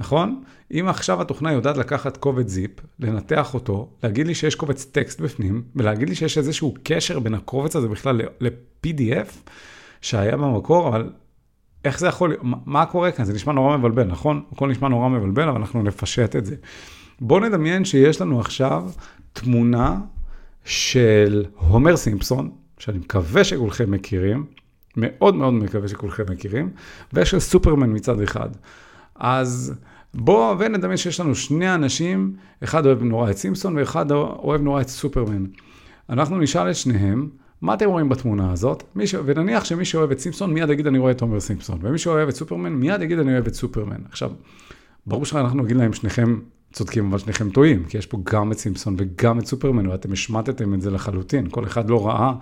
[0.00, 0.42] נכון?
[0.70, 5.62] אם עכשיו התוכנה יודעת לקחת קובץ זיפ, לנתח אותו, להגיד לי שיש קובץ טקסט בפנים,
[5.76, 9.50] ולהגיד לי שיש איזשהו קשר בין הקובץ הזה בכלל ל-PDF
[10.00, 11.10] שהיה במקור, אבל
[11.84, 13.24] איך זה יכול, מה, מה קורה כאן?
[13.24, 14.42] זה נשמע נורא מבלבל, נכון?
[14.52, 16.56] הכל נשמע נורא מבלבל, אבל אנחנו נפשט את זה.
[17.20, 18.90] בואו נדמיין שיש לנו עכשיו
[19.32, 19.98] תמונה
[20.64, 24.46] של הומר סימפסון, שאני מקווה שכולכם מכירים,
[24.96, 26.70] מאוד מאוד מקווה שכולכם מכירים,
[27.12, 28.48] ושל סופרמן מצד אחד.
[29.18, 29.74] אז
[30.14, 34.88] בואו ונדמיין שיש לנו שני אנשים, אחד אוהב נורא את סימפסון ואחד אוהב נורא את
[34.88, 35.44] סופרמן.
[36.10, 37.28] אנחנו נשאל את שניהם,
[37.62, 38.82] מה אתם רואים בתמונה הזאת?
[39.04, 39.14] ש...
[39.24, 42.34] ונניח שמי שאוהב את סימפסון מיד יגיד אני רואה את עומר סימפסון, ומי שאוהב את
[42.34, 44.00] סופרמן מיד יגיד אני אוהב את סופרמן.
[44.10, 44.30] עכשיו,
[45.06, 46.38] ברור שאנחנו נגיד להם שניכם
[46.72, 50.74] צודקים, אבל שניכם טועים, כי יש פה גם את סימפסון וגם את סופרמן, ואתם השמטתם
[50.74, 51.48] את זה לחלוטין.
[51.50, 52.32] כל אחד לא ראה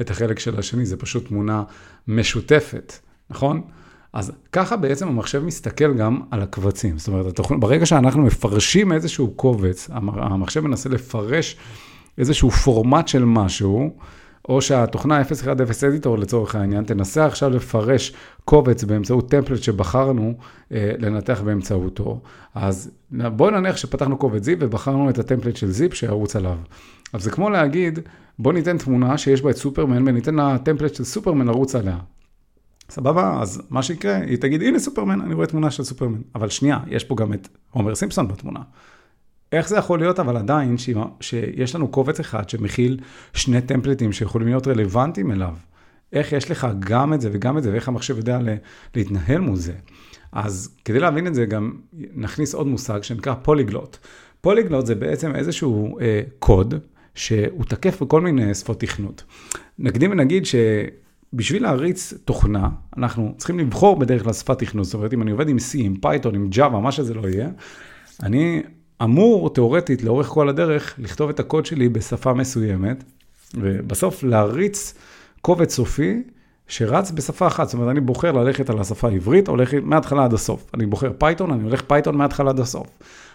[0.00, 1.62] את החלק של השני, זה פשוט תמונה
[2.08, 2.92] משותפת,
[3.30, 3.62] נכון?
[4.18, 6.98] אז ככה בעצם המחשב מסתכל גם על הקבצים.
[6.98, 11.56] זאת אומרת, ברגע שאנחנו מפרשים איזשהו קובץ, המחשב מנסה לפרש
[12.18, 13.96] איזשהו פורמט של משהו,
[14.48, 18.12] או שהתוכנה 010 אדיטור לצורך העניין, תנסה עכשיו לפרש
[18.44, 20.34] קובץ באמצעות טמפלט שבחרנו
[20.72, 22.20] אה, לנתח באמצעותו.
[22.54, 26.56] אז בואו נניח שפתחנו קובץ זיפ ובחרנו את הטמפלט של זיפ שירוץ עליו.
[27.12, 27.98] אז זה כמו להגיד,
[28.38, 31.96] בואו ניתן תמונה שיש בה את סופרמן וניתן לה טמפלט של סופרמן לרוץ עליה.
[32.90, 33.38] סבבה?
[33.42, 36.20] אז מה שיקרה, היא תגיד, הנה סופרמן, אני רואה תמונה של סופרמן.
[36.34, 38.60] אבל שנייה, יש פה גם את עומר סימפסון בתמונה.
[39.52, 40.76] איך זה יכול להיות אבל עדיין
[41.20, 43.00] שיש לנו קובץ אחד שמכיל
[43.34, 45.54] שני טמפליטים שיכולים להיות רלוונטיים אליו?
[46.12, 48.38] איך יש לך גם את זה וגם את זה, ואיך המחשב יודע
[48.94, 49.72] להתנהל מול זה?
[50.32, 51.72] אז כדי להבין את זה גם
[52.14, 53.96] נכניס עוד מושג שנקרא פוליגלוט.
[54.40, 56.74] פוליגלוט זה בעצם איזשהו אה, קוד
[57.14, 59.24] שהוא תקף בכל מיני שפות תכנות.
[59.78, 60.54] נקדים ונגיד ש...
[61.32, 65.48] בשביל להריץ תוכנה, אנחנו צריכים לבחור בדרך כלל שפת תכנות, זאת אומרת, אם אני עובד
[65.48, 67.48] עם C, עם Python, עם Java, מה שזה לא יהיה,
[68.22, 68.62] אני
[69.02, 73.04] אמור, תיאורטית, לאורך כל הדרך, לכתוב את הקוד שלי בשפה מסוימת,
[73.54, 74.94] ובסוף להריץ
[75.42, 76.22] קובץ סופי
[76.68, 77.66] שרץ בשפה אחת.
[77.66, 80.70] זאת אומרת, אני בוחר ללכת על השפה העברית, הולך מההתחלה עד הסוף.
[80.74, 82.86] אני בוחר Python, אני הולך Python מההתחלה עד הסוף.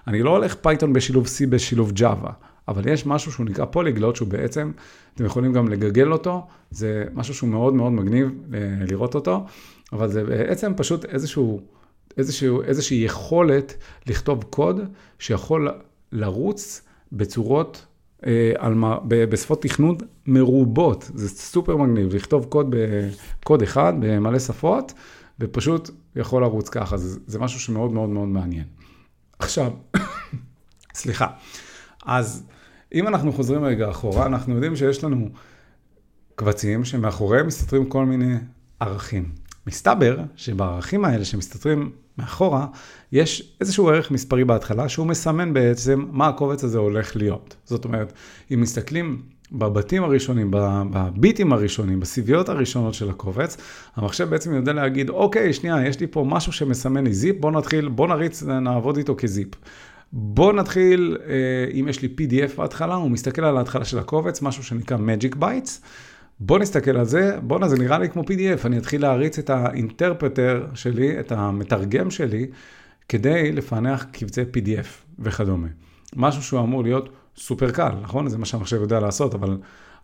[0.07, 2.31] אני לא הולך Python בשילוב C בשילוב Java.
[2.67, 4.71] אבל יש משהו שהוא נקרא פוליגלוט, שהוא בעצם,
[5.15, 9.45] אתם יכולים גם לגגל אותו, זה משהו שהוא מאוד מאוד מגניב אה, לראות אותו,
[9.93, 11.61] אבל זה בעצם פשוט איזשהו,
[12.17, 14.79] איזשהו, איזושהי יכולת לכתוב קוד
[15.19, 15.69] שיכול
[16.11, 17.85] לרוץ בצורות,
[18.25, 18.75] אה, על,
[19.07, 22.75] בשפות תכנות מרובות, זה סופר מגניב, לכתוב קוד
[23.39, 24.93] בקוד אחד במלא שפות,
[25.39, 28.65] ופשוט יכול לרוץ ככה, זה, זה משהו שמאוד מאוד מאוד מעניין.
[29.39, 29.71] עכשיו,
[30.93, 31.27] סליחה.
[32.05, 32.43] אז
[32.93, 35.29] אם אנחנו חוזרים רגע אחורה, אנחנו יודעים שיש לנו
[36.35, 38.35] קבצים שמאחוריהם מסתתרים כל מיני
[38.79, 39.29] ערכים.
[39.67, 42.67] מסתבר שבערכים האלה שמסתתרים מאחורה,
[43.11, 47.55] יש איזשהו ערך מספרי בהתחלה שהוא מסמן בעצם מה הקובץ הזה הולך להיות.
[47.65, 48.13] זאת אומרת,
[48.53, 50.51] אם מסתכלים בבתים הראשונים,
[50.91, 53.57] בביטים הראשונים, בסיביות הראשונות של הקובץ,
[53.95, 57.87] המחשב בעצם יודע להגיד, אוקיי, שנייה, יש לי פה משהו שמסמן לי זיפ, בוא נתחיל,
[57.87, 59.47] בוא נריץ, נעבוד איתו כזיפ.
[60.15, 64.63] בוא נתחיל, אה, אם יש לי PDF בהתחלה, הוא מסתכל על ההתחלה של הקובץ, משהו
[64.63, 65.69] שנקרא Magic Bytes.
[66.39, 70.67] בוא נסתכל על זה, בואנה, זה נראה לי כמו PDF, אני אתחיל להריץ את האינטרפטר
[70.73, 72.47] שלי, את המתרגם שלי,
[73.09, 74.87] כדי לפענח קבצי PDF
[75.19, 75.67] וכדומה.
[76.15, 78.29] משהו שהוא אמור להיות סופר קל, נכון?
[78.29, 79.57] זה מה שהמחשב יודע לעשות, אבל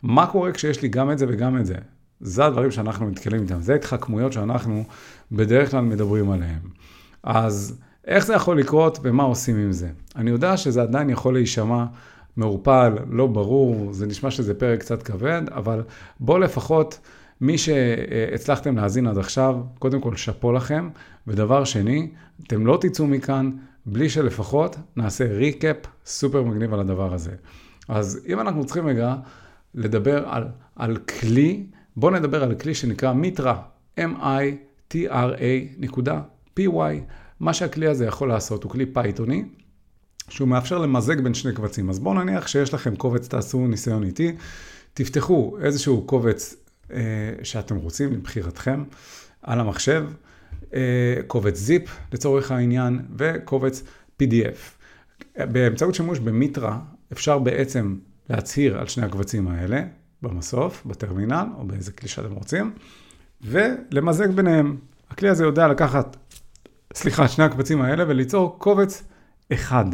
[0.03, 1.75] מה קורה כשיש לי גם את זה וגם את זה?
[2.19, 4.83] זה הדברים שאנחנו נתקלים איתם, זה התחכמויות שאנחנו
[5.31, 6.59] בדרך כלל מדברים עליהם.
[7.23, 9.89] אז איך זה יכול לקרות ומה עושים עם זה?
[10.15, 11.85] אני יודע שזה עדיין יכול להישמע
[12.37, 15.83] מעורפל, לא ברור, זה נשמע שזה פרק קצת כבד, אבל
[16.19, 16.99] בואו לפחות,
[17.41, 20.89] מי שהצלחתם להאזין עד עכשיו, קודם כל שאפו לכם,
[21.27, 22.11] ודבר שני,
[22.47, 23.51] אתם לא תצאו מכאן
[23.85, 27.31] בלי שלפחות נעשה recap סופר מגניב על הדבר הזה.
[27.87, 29.15] אז אם אנחנו צריכים רגע
[29.75, 33.61] לדבר על, על כלי, בואו נדבר על כלי שנקרא Mitra,
[33.99, 36.71] M-I-T-R-A.py.
[37.39, 39.45] מה שהכלי הזה יכול לעשות הוא כלי פייתוני,
[40.29, 41.89] שהוא מאפשר למזג בין שני קבצים.
[41.89, 44.35] אז בואו נניח שיש לכם קובץ, תעשו ניסיון איתי,
[44.93, 46.55] תפתחו איזשהו קובץ
[46.93, 46.99] אה,
[47.43, 48.83] שאתם רוצים, לבחירתכם,
[49.41, 50.05] על המחשב,
[50.73, 50.79] אה,
[51.27, 53.83] קובץ זיפ לצורך העניין, וקובץ
[54.23, 54.79] PDF.
[55.37, 56.79] באמצעות שימוש במיטרה,
[57.11, 57.95] אפשר בעצם
[58.29, 59.83] להצהיר על שני הקבצים האלה,
[60.21, 62.73] במסוף, בטרמינל, או באיזה כלי שאתם רוצים,
[63.41, 64.77] ולמזג ביניהם.
[65.09, 66.17] הכלי הזה יודע לקחת,
[66.93, 69.03] סליחה, שני הקבצים האלה וליצור קובץ
[69.53, 69.85] אחד,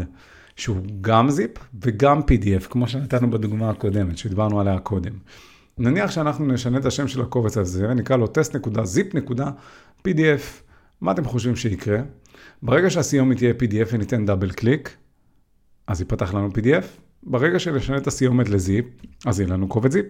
[0.56, 5.14] שהוא גם זיפ וגם PDF, כמו שנתנו בדוגמה הקודמת, שדיברנו עליה קודם.
[5.78, 9.62] נניח שאנחנו נשנה את השם של הקובץ הזה ונקרא לו test.zip.pdf.
[11.02, 11.98] מה אתם חושבים שיקרה?
[12.62, 14.98] ברגע שהסיומת תהיה PDF וניתן double click,
[15.88, 16.86] אז ייפתח לנו PDF.
[17.24, 18.86] ברגע שנשנה את הסיומת ל-ZIP,
[19.26, 20.06] אז יהיה לנו קובץ ZIP.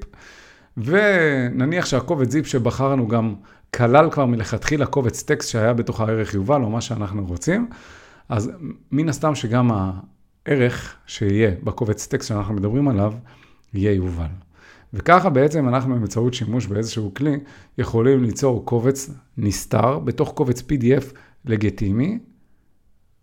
[0.78, 3.36] ונניח שהקובץ ZIP שבחרנו גם
[3.76, 7.70] כלל כבר מלכתחילה קובץ טקסט שהיה בתוכו הערך יובל, או מה שאנחנו רוצים,
[8.30, 8.52] אז
[8.92, 13.14] מן הסתם שגם הערך שיהיה בקובץ טקסט שאנחנו מדברים עליו,
[13.74, 14.26] יהיה יובל.
[14.94, 17.40] וככה בעצם אנחנו באמצעות שימוש באיזשהו כלי,
[17.78, 22.20] יכולים ליצור קובץ נסתר בתוך קובץ PDF לגיטימי,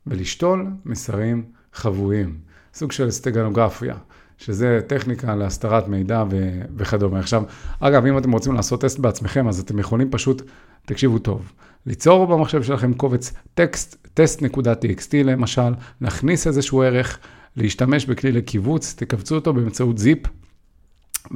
[0.07, 2.39] ולשתול מסרים חבויים.
[2.75, 3.95] סוג של סטגנוגרפיה,
[4.39, 7.19] שזה טכניקה להסתרת מידע ו- וכדומה.
[7.19, 7.43] עכשיו,
[7.81, 10.43] אגב, אם אתם רוצים לעשות טסט בעצמכם, אז אתם יכולים פשוט,
[10.87, 11.53] תקשיבו טוב,
[11.87, 17.19] ליצור במחשב שלכם קובץ טקסט, טסט.txt למשל, להכניס איזשהו ערך,
[17.57, 20.19] להשתמש בכלי לכיווץ, תכווצו אותו באמצעות ZIP.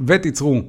[0.07, 0.61] ותיצרו,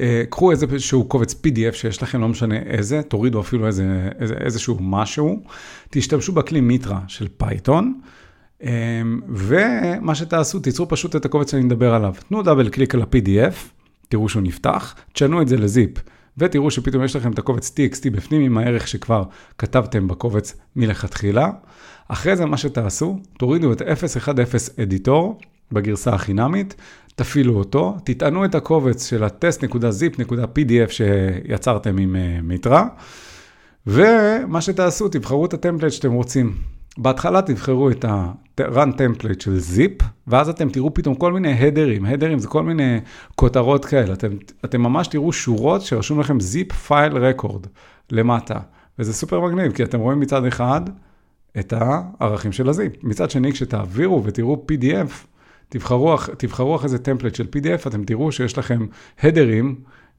[0.00, 4.76] אה, קחו איזשהו קובץ PDF שיש לכם, לא משנה איזה, תורידו אפילו איזה, איזה, איזשהו
[4.80, 5.42] משהו,
[5.90, 8.00] תשתמשו בכלי Mitra של Python,
[9.28, 12.14] ומה שתעשו, תיצרו פשוט את הקובץ שאני מדבר עליו.
[12.28, 13.54] תנו double click על ה-PDF,
[14.08, 15.90] תראו שהוא נפתח, תשנו את זה ל-ZIP,
[16.38, 19.22] ותראו שפתאום יש לכם את הקובץ TXT בפנים עם הערך שכבר
[19.58, 21.50] כתבתם בקובץ מלכתחילה.
[22.08, 24.20] אחרי זה מה שתעשו, תורידו את 010
[24.82, 25.40] אדיטור
[25.72, 26.74] בגרסה החינמית,
[27.14, 32.86] תפעילו אותו, תטענו את הקובץ של ה-test.zip.pdf שיצרתם עם אה, מיטרה,
[33.86, 36.75] ומה שתעשו, תבחרו את הטמפלט שאתם רוצים.
[36.98, 42.38] בהתחלה תבחרו את ה-run template של zip, ואז אתם תראו פתאום כל מיני הדרים, הדרים
[42.38, 43.00] זה כל מיני
[43.34, 44.28] כותרות כאלה, אתם,
[44.64, 47.66] אתם ממש תראו שורות שרשום לכם zip file record
[48.10, 48.58] למטה,
[48.98, 50.80] וזה סופר מגניב, כי אתם רואים מצד אחד
[51.58, 55.26] את הערכים של הזיפ, מצד שני כשתעבירו ותראו PDF,
[55.68, 58.86] תבחרו, תבחרו אחרי זה טמפלט של PDF, אתם תראו שיש לכם
[59.22, 59.74] הדרים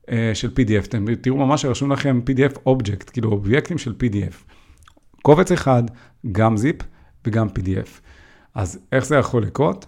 [0.05, 4.56] uh, של PDF, אתם תראו ממש שרשום לכם PDF object, כאילו אובייקטים של PDF.
[5.27, 5.83] קובץ אחד,
[6.31, 6.75] גם זיפ
[7.25, 7.89] וגם PDF.
[8.55, 9.85] אז איך זה יכול לקרות?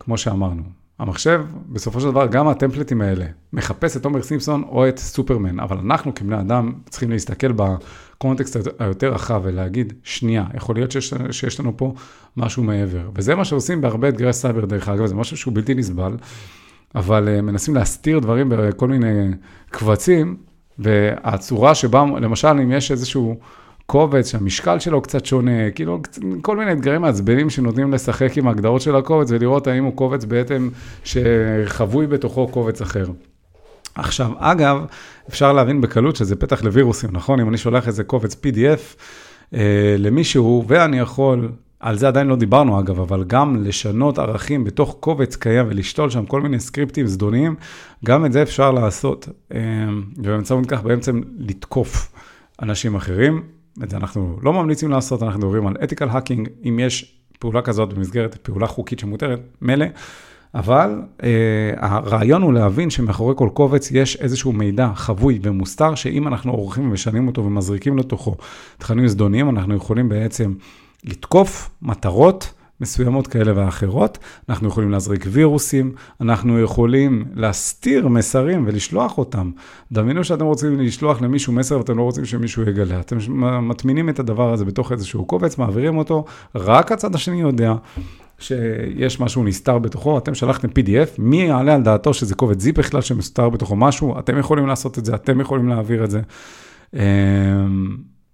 [0.00, 0.62] כמו שאמרנו,
[0.98, 5.78] המחשב, בסופו של דבר, גם הטמפלטים האלה, מחפש את עומר סימפסון או את סופרמן, אבל
[5.78, 11.76] אנחנו כבני אדם צריכים להסתכל בקונטקסט היותר רחב ולהגיד, שנייה, יכול להיות שיש, שיש לנו
[11.76, 11.94] פה
[12.36, 13.10] משהו מעבר.
[13.14, 16.16] וזה מה שעושים בהרבה אתגרי סייבר, דרך אגב, זה משהו שהוא בלתי נסבל,
[16.94, 19.30] אבל uh, מנסים להסתיר דברים בכל מיני
[19.70, 20.36] קבצים,
[20.78, 23.36] והצורה שבה, למשל, אם יש איזשהו...
[23.90, 26.00] קובץ שהמשקל שלו קצת שונה, כאילו
[26.42, 30.68] כל מיני אתגרים מעצבנים שנותנים לשחק עם ההגדרות של הקובץ ולראות האם הוא קובץ בעצם
[31.04, 33.06] שחבוי בתוכו קובץ אחר.
[33.94, 34.84] עכשיו, אגב,
[35.28, 37.40] אפשר להבין בקלות שזה פתח לווירוסים, נכון?
[37.40, 38.96] אם אני שולח איזה קובץ PDF
[39.54, 41.48] אה, למישהו, ואני יכול,
[41.80, 46.26] על זה עדיין לא דיברנו אגב, אבל גם לשנות ערכים בתוך קובץ קיים ולשתול שם
[46.26, 47.54] כל מיני סקריפטים זדוניים,
[48.04, 49.60] גם את זה אפשר לעשות, אה,
[50.16, 52.12] ובאמצעות כך בעצם לתקוף
[52.62, 53.59] אנשים אחרים.
[53.82, 57.92] את זה אנחנו לא ממליצים לעשות, אנחנו מדברים על אתיקל האקינג, אם יש פעולה כזאת
[57.92, 59.86] במסגרת פעולה חוקית שמותרת, מילא,
[60.54, 61.28] אבל אה,
[61.76, 67.26] הרעיון הוא להבין שמאחורי כל קובץ יש איזשהו מידע חבוי ומוסתר, שאם אנחנו עורכים ומשנים
[67.26, 68.36] אותו ומזריקים לתוכו
[68.78, 70.54] תכנים זדוניים, אנחנו יכולים בעצם
[71.04, 72.52] לתקוף מטרות.
[72.80, 79.50] מסוימות כאלה ואחרות, אנחנו יכולים להזריק וירוסים, אנחנו יכולים להסתיר מסרים ולשלוח אותם.
[79.92, 83.00] דמיינו שאתם רוצים לשלוח למישהו מסר ואתם לא רוצים שמישהו יגלה.
[83.00, 83.16] אתם
[83.68, 87.74] מטמינים את הדבר הזה בתוך איזשהו קובץ, מעבירים אותו, רק הצד השני יודע
[88.38, 93.00] שיש משהו נסתר בתוכו, אתם שלחתם PDF, מי יעלה על דעתו שזה קובץ זיפ בכלל
[93.00, 96.20] שמסתר בתוכו משהו, אתם יכולים לעשות את זה, אתם יכולים להעביר את זה.
[96.94, 97.00] אמ,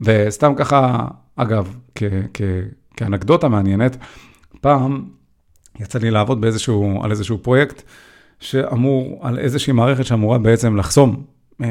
[0.00, 1.74] וסתם ככה, אגב,
[2.96, 3.96] כאנקדוטה מעניינת,
[4.66, 5.04] פעם
[5.80, 7.82] יצא לי לעבוד באיזשהו, על איזשהו פרויקט
[8.40, 11.24] שאמור, על איזושהי מערכת שאמורה בעצם לחסום
[11.62, 11.68] אה,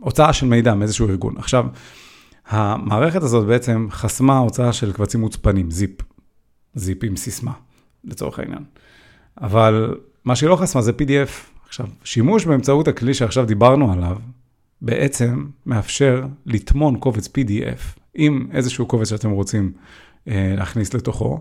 [0.00, 1.36] הוצאה של מידע מאיזשהו ארגון.
[1.36, 1.66] עכשיו,
[2.48, 5.90] המערכת הזאת בעצם חסמה הוצאה של קבצים מוצפנים, זיפ,
[6.74, 7.52] זיפ עם סיסמה,
[8.04, 8.64] לצורך העניין.
[9.40, 9.94] אבל
[10.24, 11.60] מה שהיא לא חסמה זה PDF.
[11.68, 14.16] עכשיו, שימוש באמצעות הכלי שעכשיו דיברנו עליו,
[14.82, 19.72] בעצם מאפשר לטמון קובץ PDF עם איזשהו קובץ שאתם רוצים
[20.26, 21.40] להכניס לתוכו,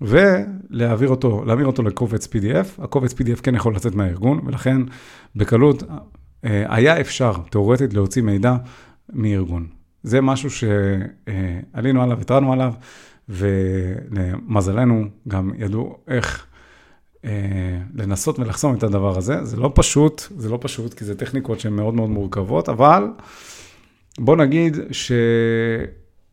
[0.00, 2.84] ולהעביר אותו, להעביר אותו לקובץ PDF.
[2.84, 4.80] הקובץ PDF כן יכול לצאת מהארגון, ולכן
[5.36, 5.82] בקלות
[6.44, 8.56] אה, היה אפשר, תאורטית, להוציא מידע
[9.12, 9.66] מארגון.
[10.02, 12.72] זה משהו שעלינו עליו, התרענו עליו,
[13.28, 16.46] ולמזלנו גם ידעו איך
[17.24, 17.30] אה,
[17.94, 19.44] לנסות ולחסום את הדבר הזה.
[19.44, 23.04] זה לא פשוט, זה לא פשוט, כי זה טכניקות שהן מאוד מאוד מורכבות, אבל
[24.18, 24.76] בוא נגיד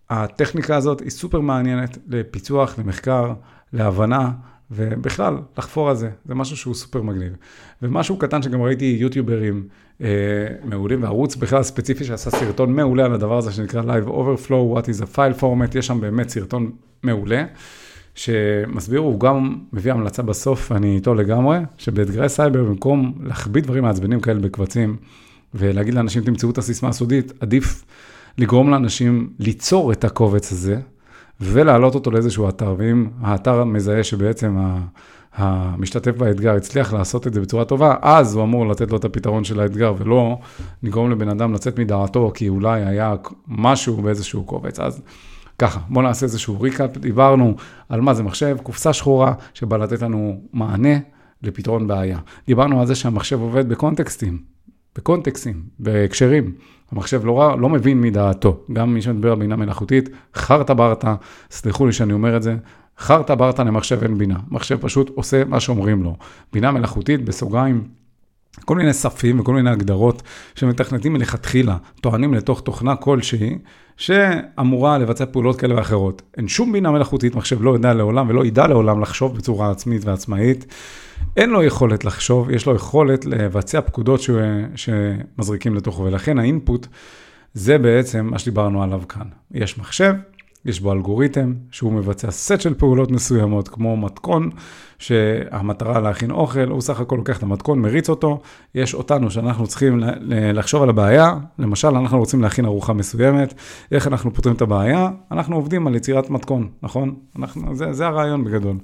[0.09, 3.33] שהטכניקה הזאת היא סופר מעניינת לפיצוח, למחקר,
[3.73, 4.31] להבנה.
[4.71, 7.33] ובכלל, לחפור על זה, זה משהו שהוא סופר מגניב.
[7.81, 9.67] ומשהו קטן שגם ראיתי יוטיוברים
[10.01, 10.07] אה,
[10.63, 15.03] מעולים, וערוץ בכלל ספציפי שעשה סרטון מעולה על הדבר הזה שנקרא Live Overflow, What is
[15.03, 16.71] a file format, יש שם באמת סרטון
[17.03, 17.45] מעולה,
[18.15, 24.19] שמסביר, הוא גם מביא המלצה בסוף, אני איתו לגמרי, שבאתגרי סייבר, במקום להכביד דברים מעצבנים
[24.19, 24.95] כאלה בקבצים,
[25.53, 27.85] ולהגיד לאנשים, תמצאו את הסיסמה הסודית, עדיף
[28.37, 30.79] לגרום לאנשים ליצור את הקובץ הזה,
[31.41, 34.57] ולהעלות אותו לאיזשהו אתר, ואם האתר מזהה שבעצם
[35.35, 39.43] המשתתף באתגר הצליח לעשות את זה בצורה טובה, אז הוא אמור לתת לו את הפתרון
[39.43, 40.37] של האתגר, ולא
[40.83, 43.15] לגרום לבן אדם לצאת מדעתו, כי אולי היה
[43.47, 44.79] משהו באיזשהו קובץ.
[44.79, 45.01] אז
[45.59, 47.55] ככה, בואו נעשה איזשהו ריקאפ, דיברנו
[47.89, 50.97] על מה זה מחשב, קופסה שחורה שבא לתת לנו מענה
[51.43, 52.19] לפתרון בעיה.
[52.47, 54.37] דיברנו על זה שהמחשב עובד בקונטקסטים,
[54.95, 56.53] בקונטקסטים, בהקשרים.
[56.91, 58.59] המחשב לא, לא מבין מדעתו.
[58.73, 61.15] גם מי שמדבר על בינה מלאכותית, חרטה ברטה,
[61.51, 62.55] סלחו לי שאני אומר את זה,
[62.99, 64.39] חרטה ברטה למחשב אין בינה.
[64.51, 66.15] מחשב פשוט עושה מה שאומרים לו.
[66.53, 67.83] בינה מלאכותית, בסוגריים,
[68.65, 70.23] כל מיני ספים וכל מיני הגדרות
[70.55, 73.57] שמתכנתים מלכתחילה, טוענים לתוך תוכנה כלשהי,
[73.97, 76.21] שאמורה לבצע פעולות כאלה ואחרות.
[76.37, 80.65] אין שום בינה מלאכותית, מחשב לא יודע לעולם ולא ידע לעולם לחשוב בצורה עצמית ועצמאית.
[81.37, 84.29] אין לו יכולת לחשוב, יש לו יכולת לבצע פקודות ש...
[84.75, 86.87] שמזריקים לתוכו, ולכן האינפוט
[87.53, 89.27] זה בעצם מה שדיברנו עליו כאן.
[89.51, 90.13] יש מחשב,
[90.65, 94.49] יש בו אלגוריתם שהוא מבצע סט של פעולות מסוימות, כמו מתכון,
[94.99, 98.41] שהמטרה להכין אוכל, הוא סך הכל לוקח את המתכון, מריץ אותו,
[98.75, 99.99] יש אותנו שאנחנו צריכים
[100.29, 103.53] לחשוב על הבעיה, למשל, אנחנו רוצים להכין ארוחה מסוימת,
[103.91, 105.09] איך אנחנו פותרים את הבעיה?
[105.31, 107.15] אנחנו עובדים על יצירת מתכון, נכון?
[107.39, 108.77] אנחנו, זה, זה הרעיון בגדול.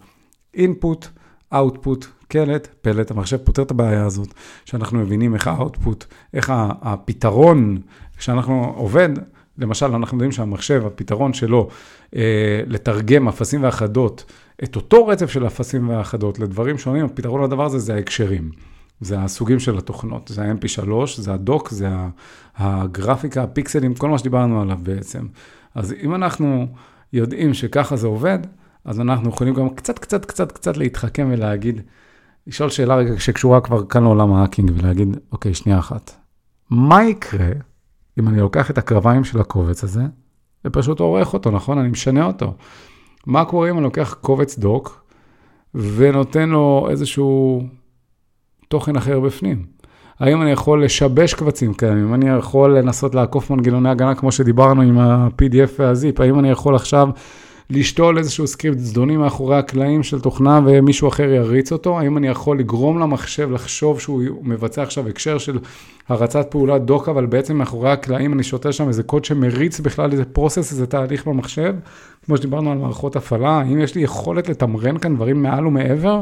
[0.55, 1.05] input,
[1.53, 4.33] output, קלט, פלט, המחשב פותר את הבעיה הזאת,
[4.65, 7.77] שאנחנו מבינים איך האוטפוט, איך הפתרון,
[8.17, 9.09] כשאנחנו עובד,
[9.57, 11.69] למשל, אנחנו יודעים שהמחשב, הפתרון שלו
[12.15, 14.31] אה, לתרגם אפסים ואחדות,
[14.63, 18.51] את אותו רצף של אפסים ואחדות לדברים שונים, הפתרון לדבר הזה זה ההקשרים.
[19.01, 21.87] זה הסוגים של התוכנות, זה ה-MP3, זה הדוק, זה
[22.57, 25.27] הגרפיקה, הפיקסלים, כל מה שדיברנו עליו בעצם.
[25.75, 26.67] אז אם אנחנו
[27.13, 28.39] יודעים שככה זה עובד,
[28.85, 31.81] אז אנחנו יכולים גם קצת, קצת, קצת, קצת להתחכם ולהגיד,
[32.47, 36.11] לשאול שאלה רגע שקשורה כבר כאן לעולם ההאקינג ולהגיד, אוקיי, שנייה אחת.
[36.69, 37.49] מה יקרה
[38.19, 40.03] אם אני לוקח את הקרביים של הקובץ הזה
[40.65, 41.77] ופשוט עורך אותו, נכון?
[41.77, 42.53] אני משנה אותו.
[43.25, 45.05] מה קורה אם אני לוקח קובץ דוק
[45.75, 47.63] ונותן לו איזשהו
[48.67, 49.65] תוכן אחר בפנים?
[50.19, 52.13] האם אני יכול לשבש קבצים קיימים?
[52.13, 56.19] אני יכול לנסות לעקוף מנגנוני הגנה כמו שדיברנו עם ה-PDF והזיפ?
[56.19, 57.09] האם אני יכול עכשיו
[57.73, 61.99] לשתול איזשהו סקריפט זדוני מאחורי הקלעים של תוכנה ומישהו אחר יריץ אותו?
[61.99, 65.59] האם אני יכול לגרום למחשב לחשוב שהוא מבצע עכשיו הקשר של
[66.09, 70.25] הרצת פעולת doc, אבל בעצם מאחורי הקלעים אני שותל שם איזה קוד שמריץ בכלל איזה
[70.25, 71.75] process, איזה תהליך במחשב?
[72.25, 76.21] כמו שדיברנו על מערכות הפעלה, האם יש לי יכולת לתמרן כאן דברים מעל ומעבר?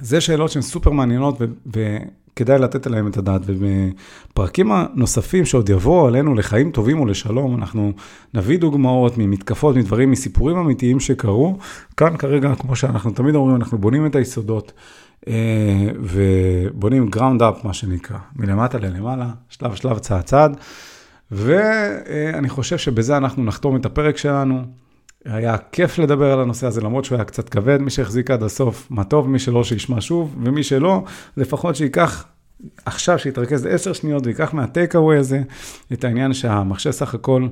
[0.00, 1.98] זה שאלות שהן סופר מעניינות ו-
[2.38, 3.40] כדאי לתת עליהם את הדעת.
[3.46, 7.92] ובפרקים הנוספים שעוד יבואו עלינו לחיים טובים ולשלום, אנחנו
[8.34, 11.58] נביא דוגמאות ממתקפות, מדברים, מסיפורים אמיתיים שקרו.
[11.96, 14.72] כאן כרגע, כמו שאנחנו תמיד אומרים, אנחנו בונים את היסודות.
[15.28, 15.34] אה,
[16.00, 20.56] ובונים גראונד אפ, מה שנקרא, מלמטה ללמעלה, שלב שלב, צעד צעד.
[21.30, 24.62] ואני חושב שבזה אנחנו נחתום את הפרק שלנו.
[25.24, 27.80] היה כיף לדבר על הנושא הזה, למרות שהוא היה קצת כבד.
[27.80, 31.04] מי שהחזיק עד הסוף, מה טוב, מי שלא, שישמע שוב, ומי שלא,
[31.36, 32.24] לפחות שייקח
[32.84, 35.42] עכשיו, שיתרכז עשר שניות ויקח מהטייק אווי הזה
[35.92, 37.48] את העניין שהמחשב סך הכל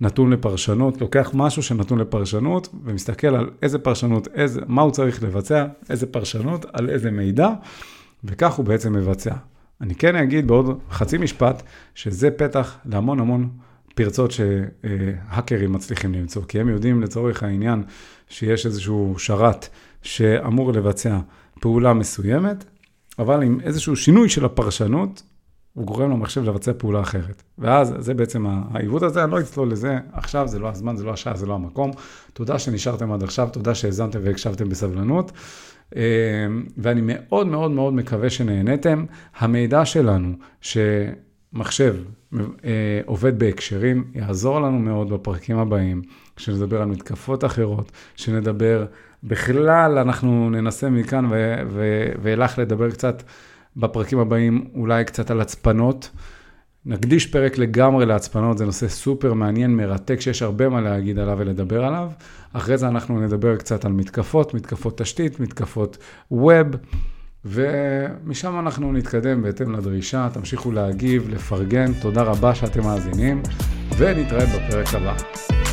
[0.00, 5.66] נתון לפרשנות, לוקח משהו שנתון לפרשנות, ומסתכל על איזה פרשנות, איזה, מה הוא צריך לבצע,
[5.90, 7.48] איזה פרשנות, על איזה מידע,
[8.24, 9.34] וכך הוא בעצם מבצע.
[9.80, 11.62] אני כן אגיד בעוד חצי משפט,
[11.94, 13.48] שזה פתח להמון המון
[13.98, 17.82] פרצות שהאקרים מצליחים למצוא, כי הם יודעים לצורך העניין
[18.28, 19.68] שיש איזשהו שרת
[20.02, 21.18] שאמור לבצע
[21.60, 22.64] פעולה מסוימת,
[23.18, 25.22] אבל עם איזשהו שינוי של הפרשנות,
[25.74, 27.42] הוא גורם למחשב לבצע פעולה אחרת.
[27.58, 31.12] ואז זה בעצם העיוות הזה, אני לא אצלול לזה, עכשיו זה לא הזמן, זה לא
[31.12, 31.90] השעה, זה לא המקום.
[32.32, 35.32] תודה שנשארתם עד עכשיו, תודה שהאזנתם והקשבתם בסבלנות,
[36.76, 39.04] ואני מאוד מאוד מאוד מקווה שנהניתם.
[39.38, 40.32] המידע שלנו,
[41.54, 41.96] שמחשב
[43.06, 46.02] עובד בהקשרים, יעזור לנו מאוד בפרקים הבאים,
[46.36, 48.86] כשנדבר על מתקפות אחרות, שנדבר
[49.22, 51.30] בכלל, אנחנו ננסה מכאן
[52.22, 53.22] ואילך לדבר קצת
[53.76, 56.10] בפרקים הבאים, אולי קצת על הצפנות.
[56.86, 61.84] נקדיש פרק לגמרי להצפנות, זה נושא סופר מעניין, מרתק, שיש הרבה מה להגיד עליו ולדבר
[61.84, 62.10] עליו.
[62.52, 65.98] אחרי זה אנחנו נדבר קצת על מתקפות, מתקפות תשתית, מתקפות
[66.30, 66.66] ווב,
[67.44, 70.28] ומשם אנחנו נתקדם בהתאם לדרישה.
[70.32, 73.42] תמשיכו להגיב, לפרגן, תודה רבה שאתם מאזינים,
[73.98, 75.67] ונתראה בפרק הבא.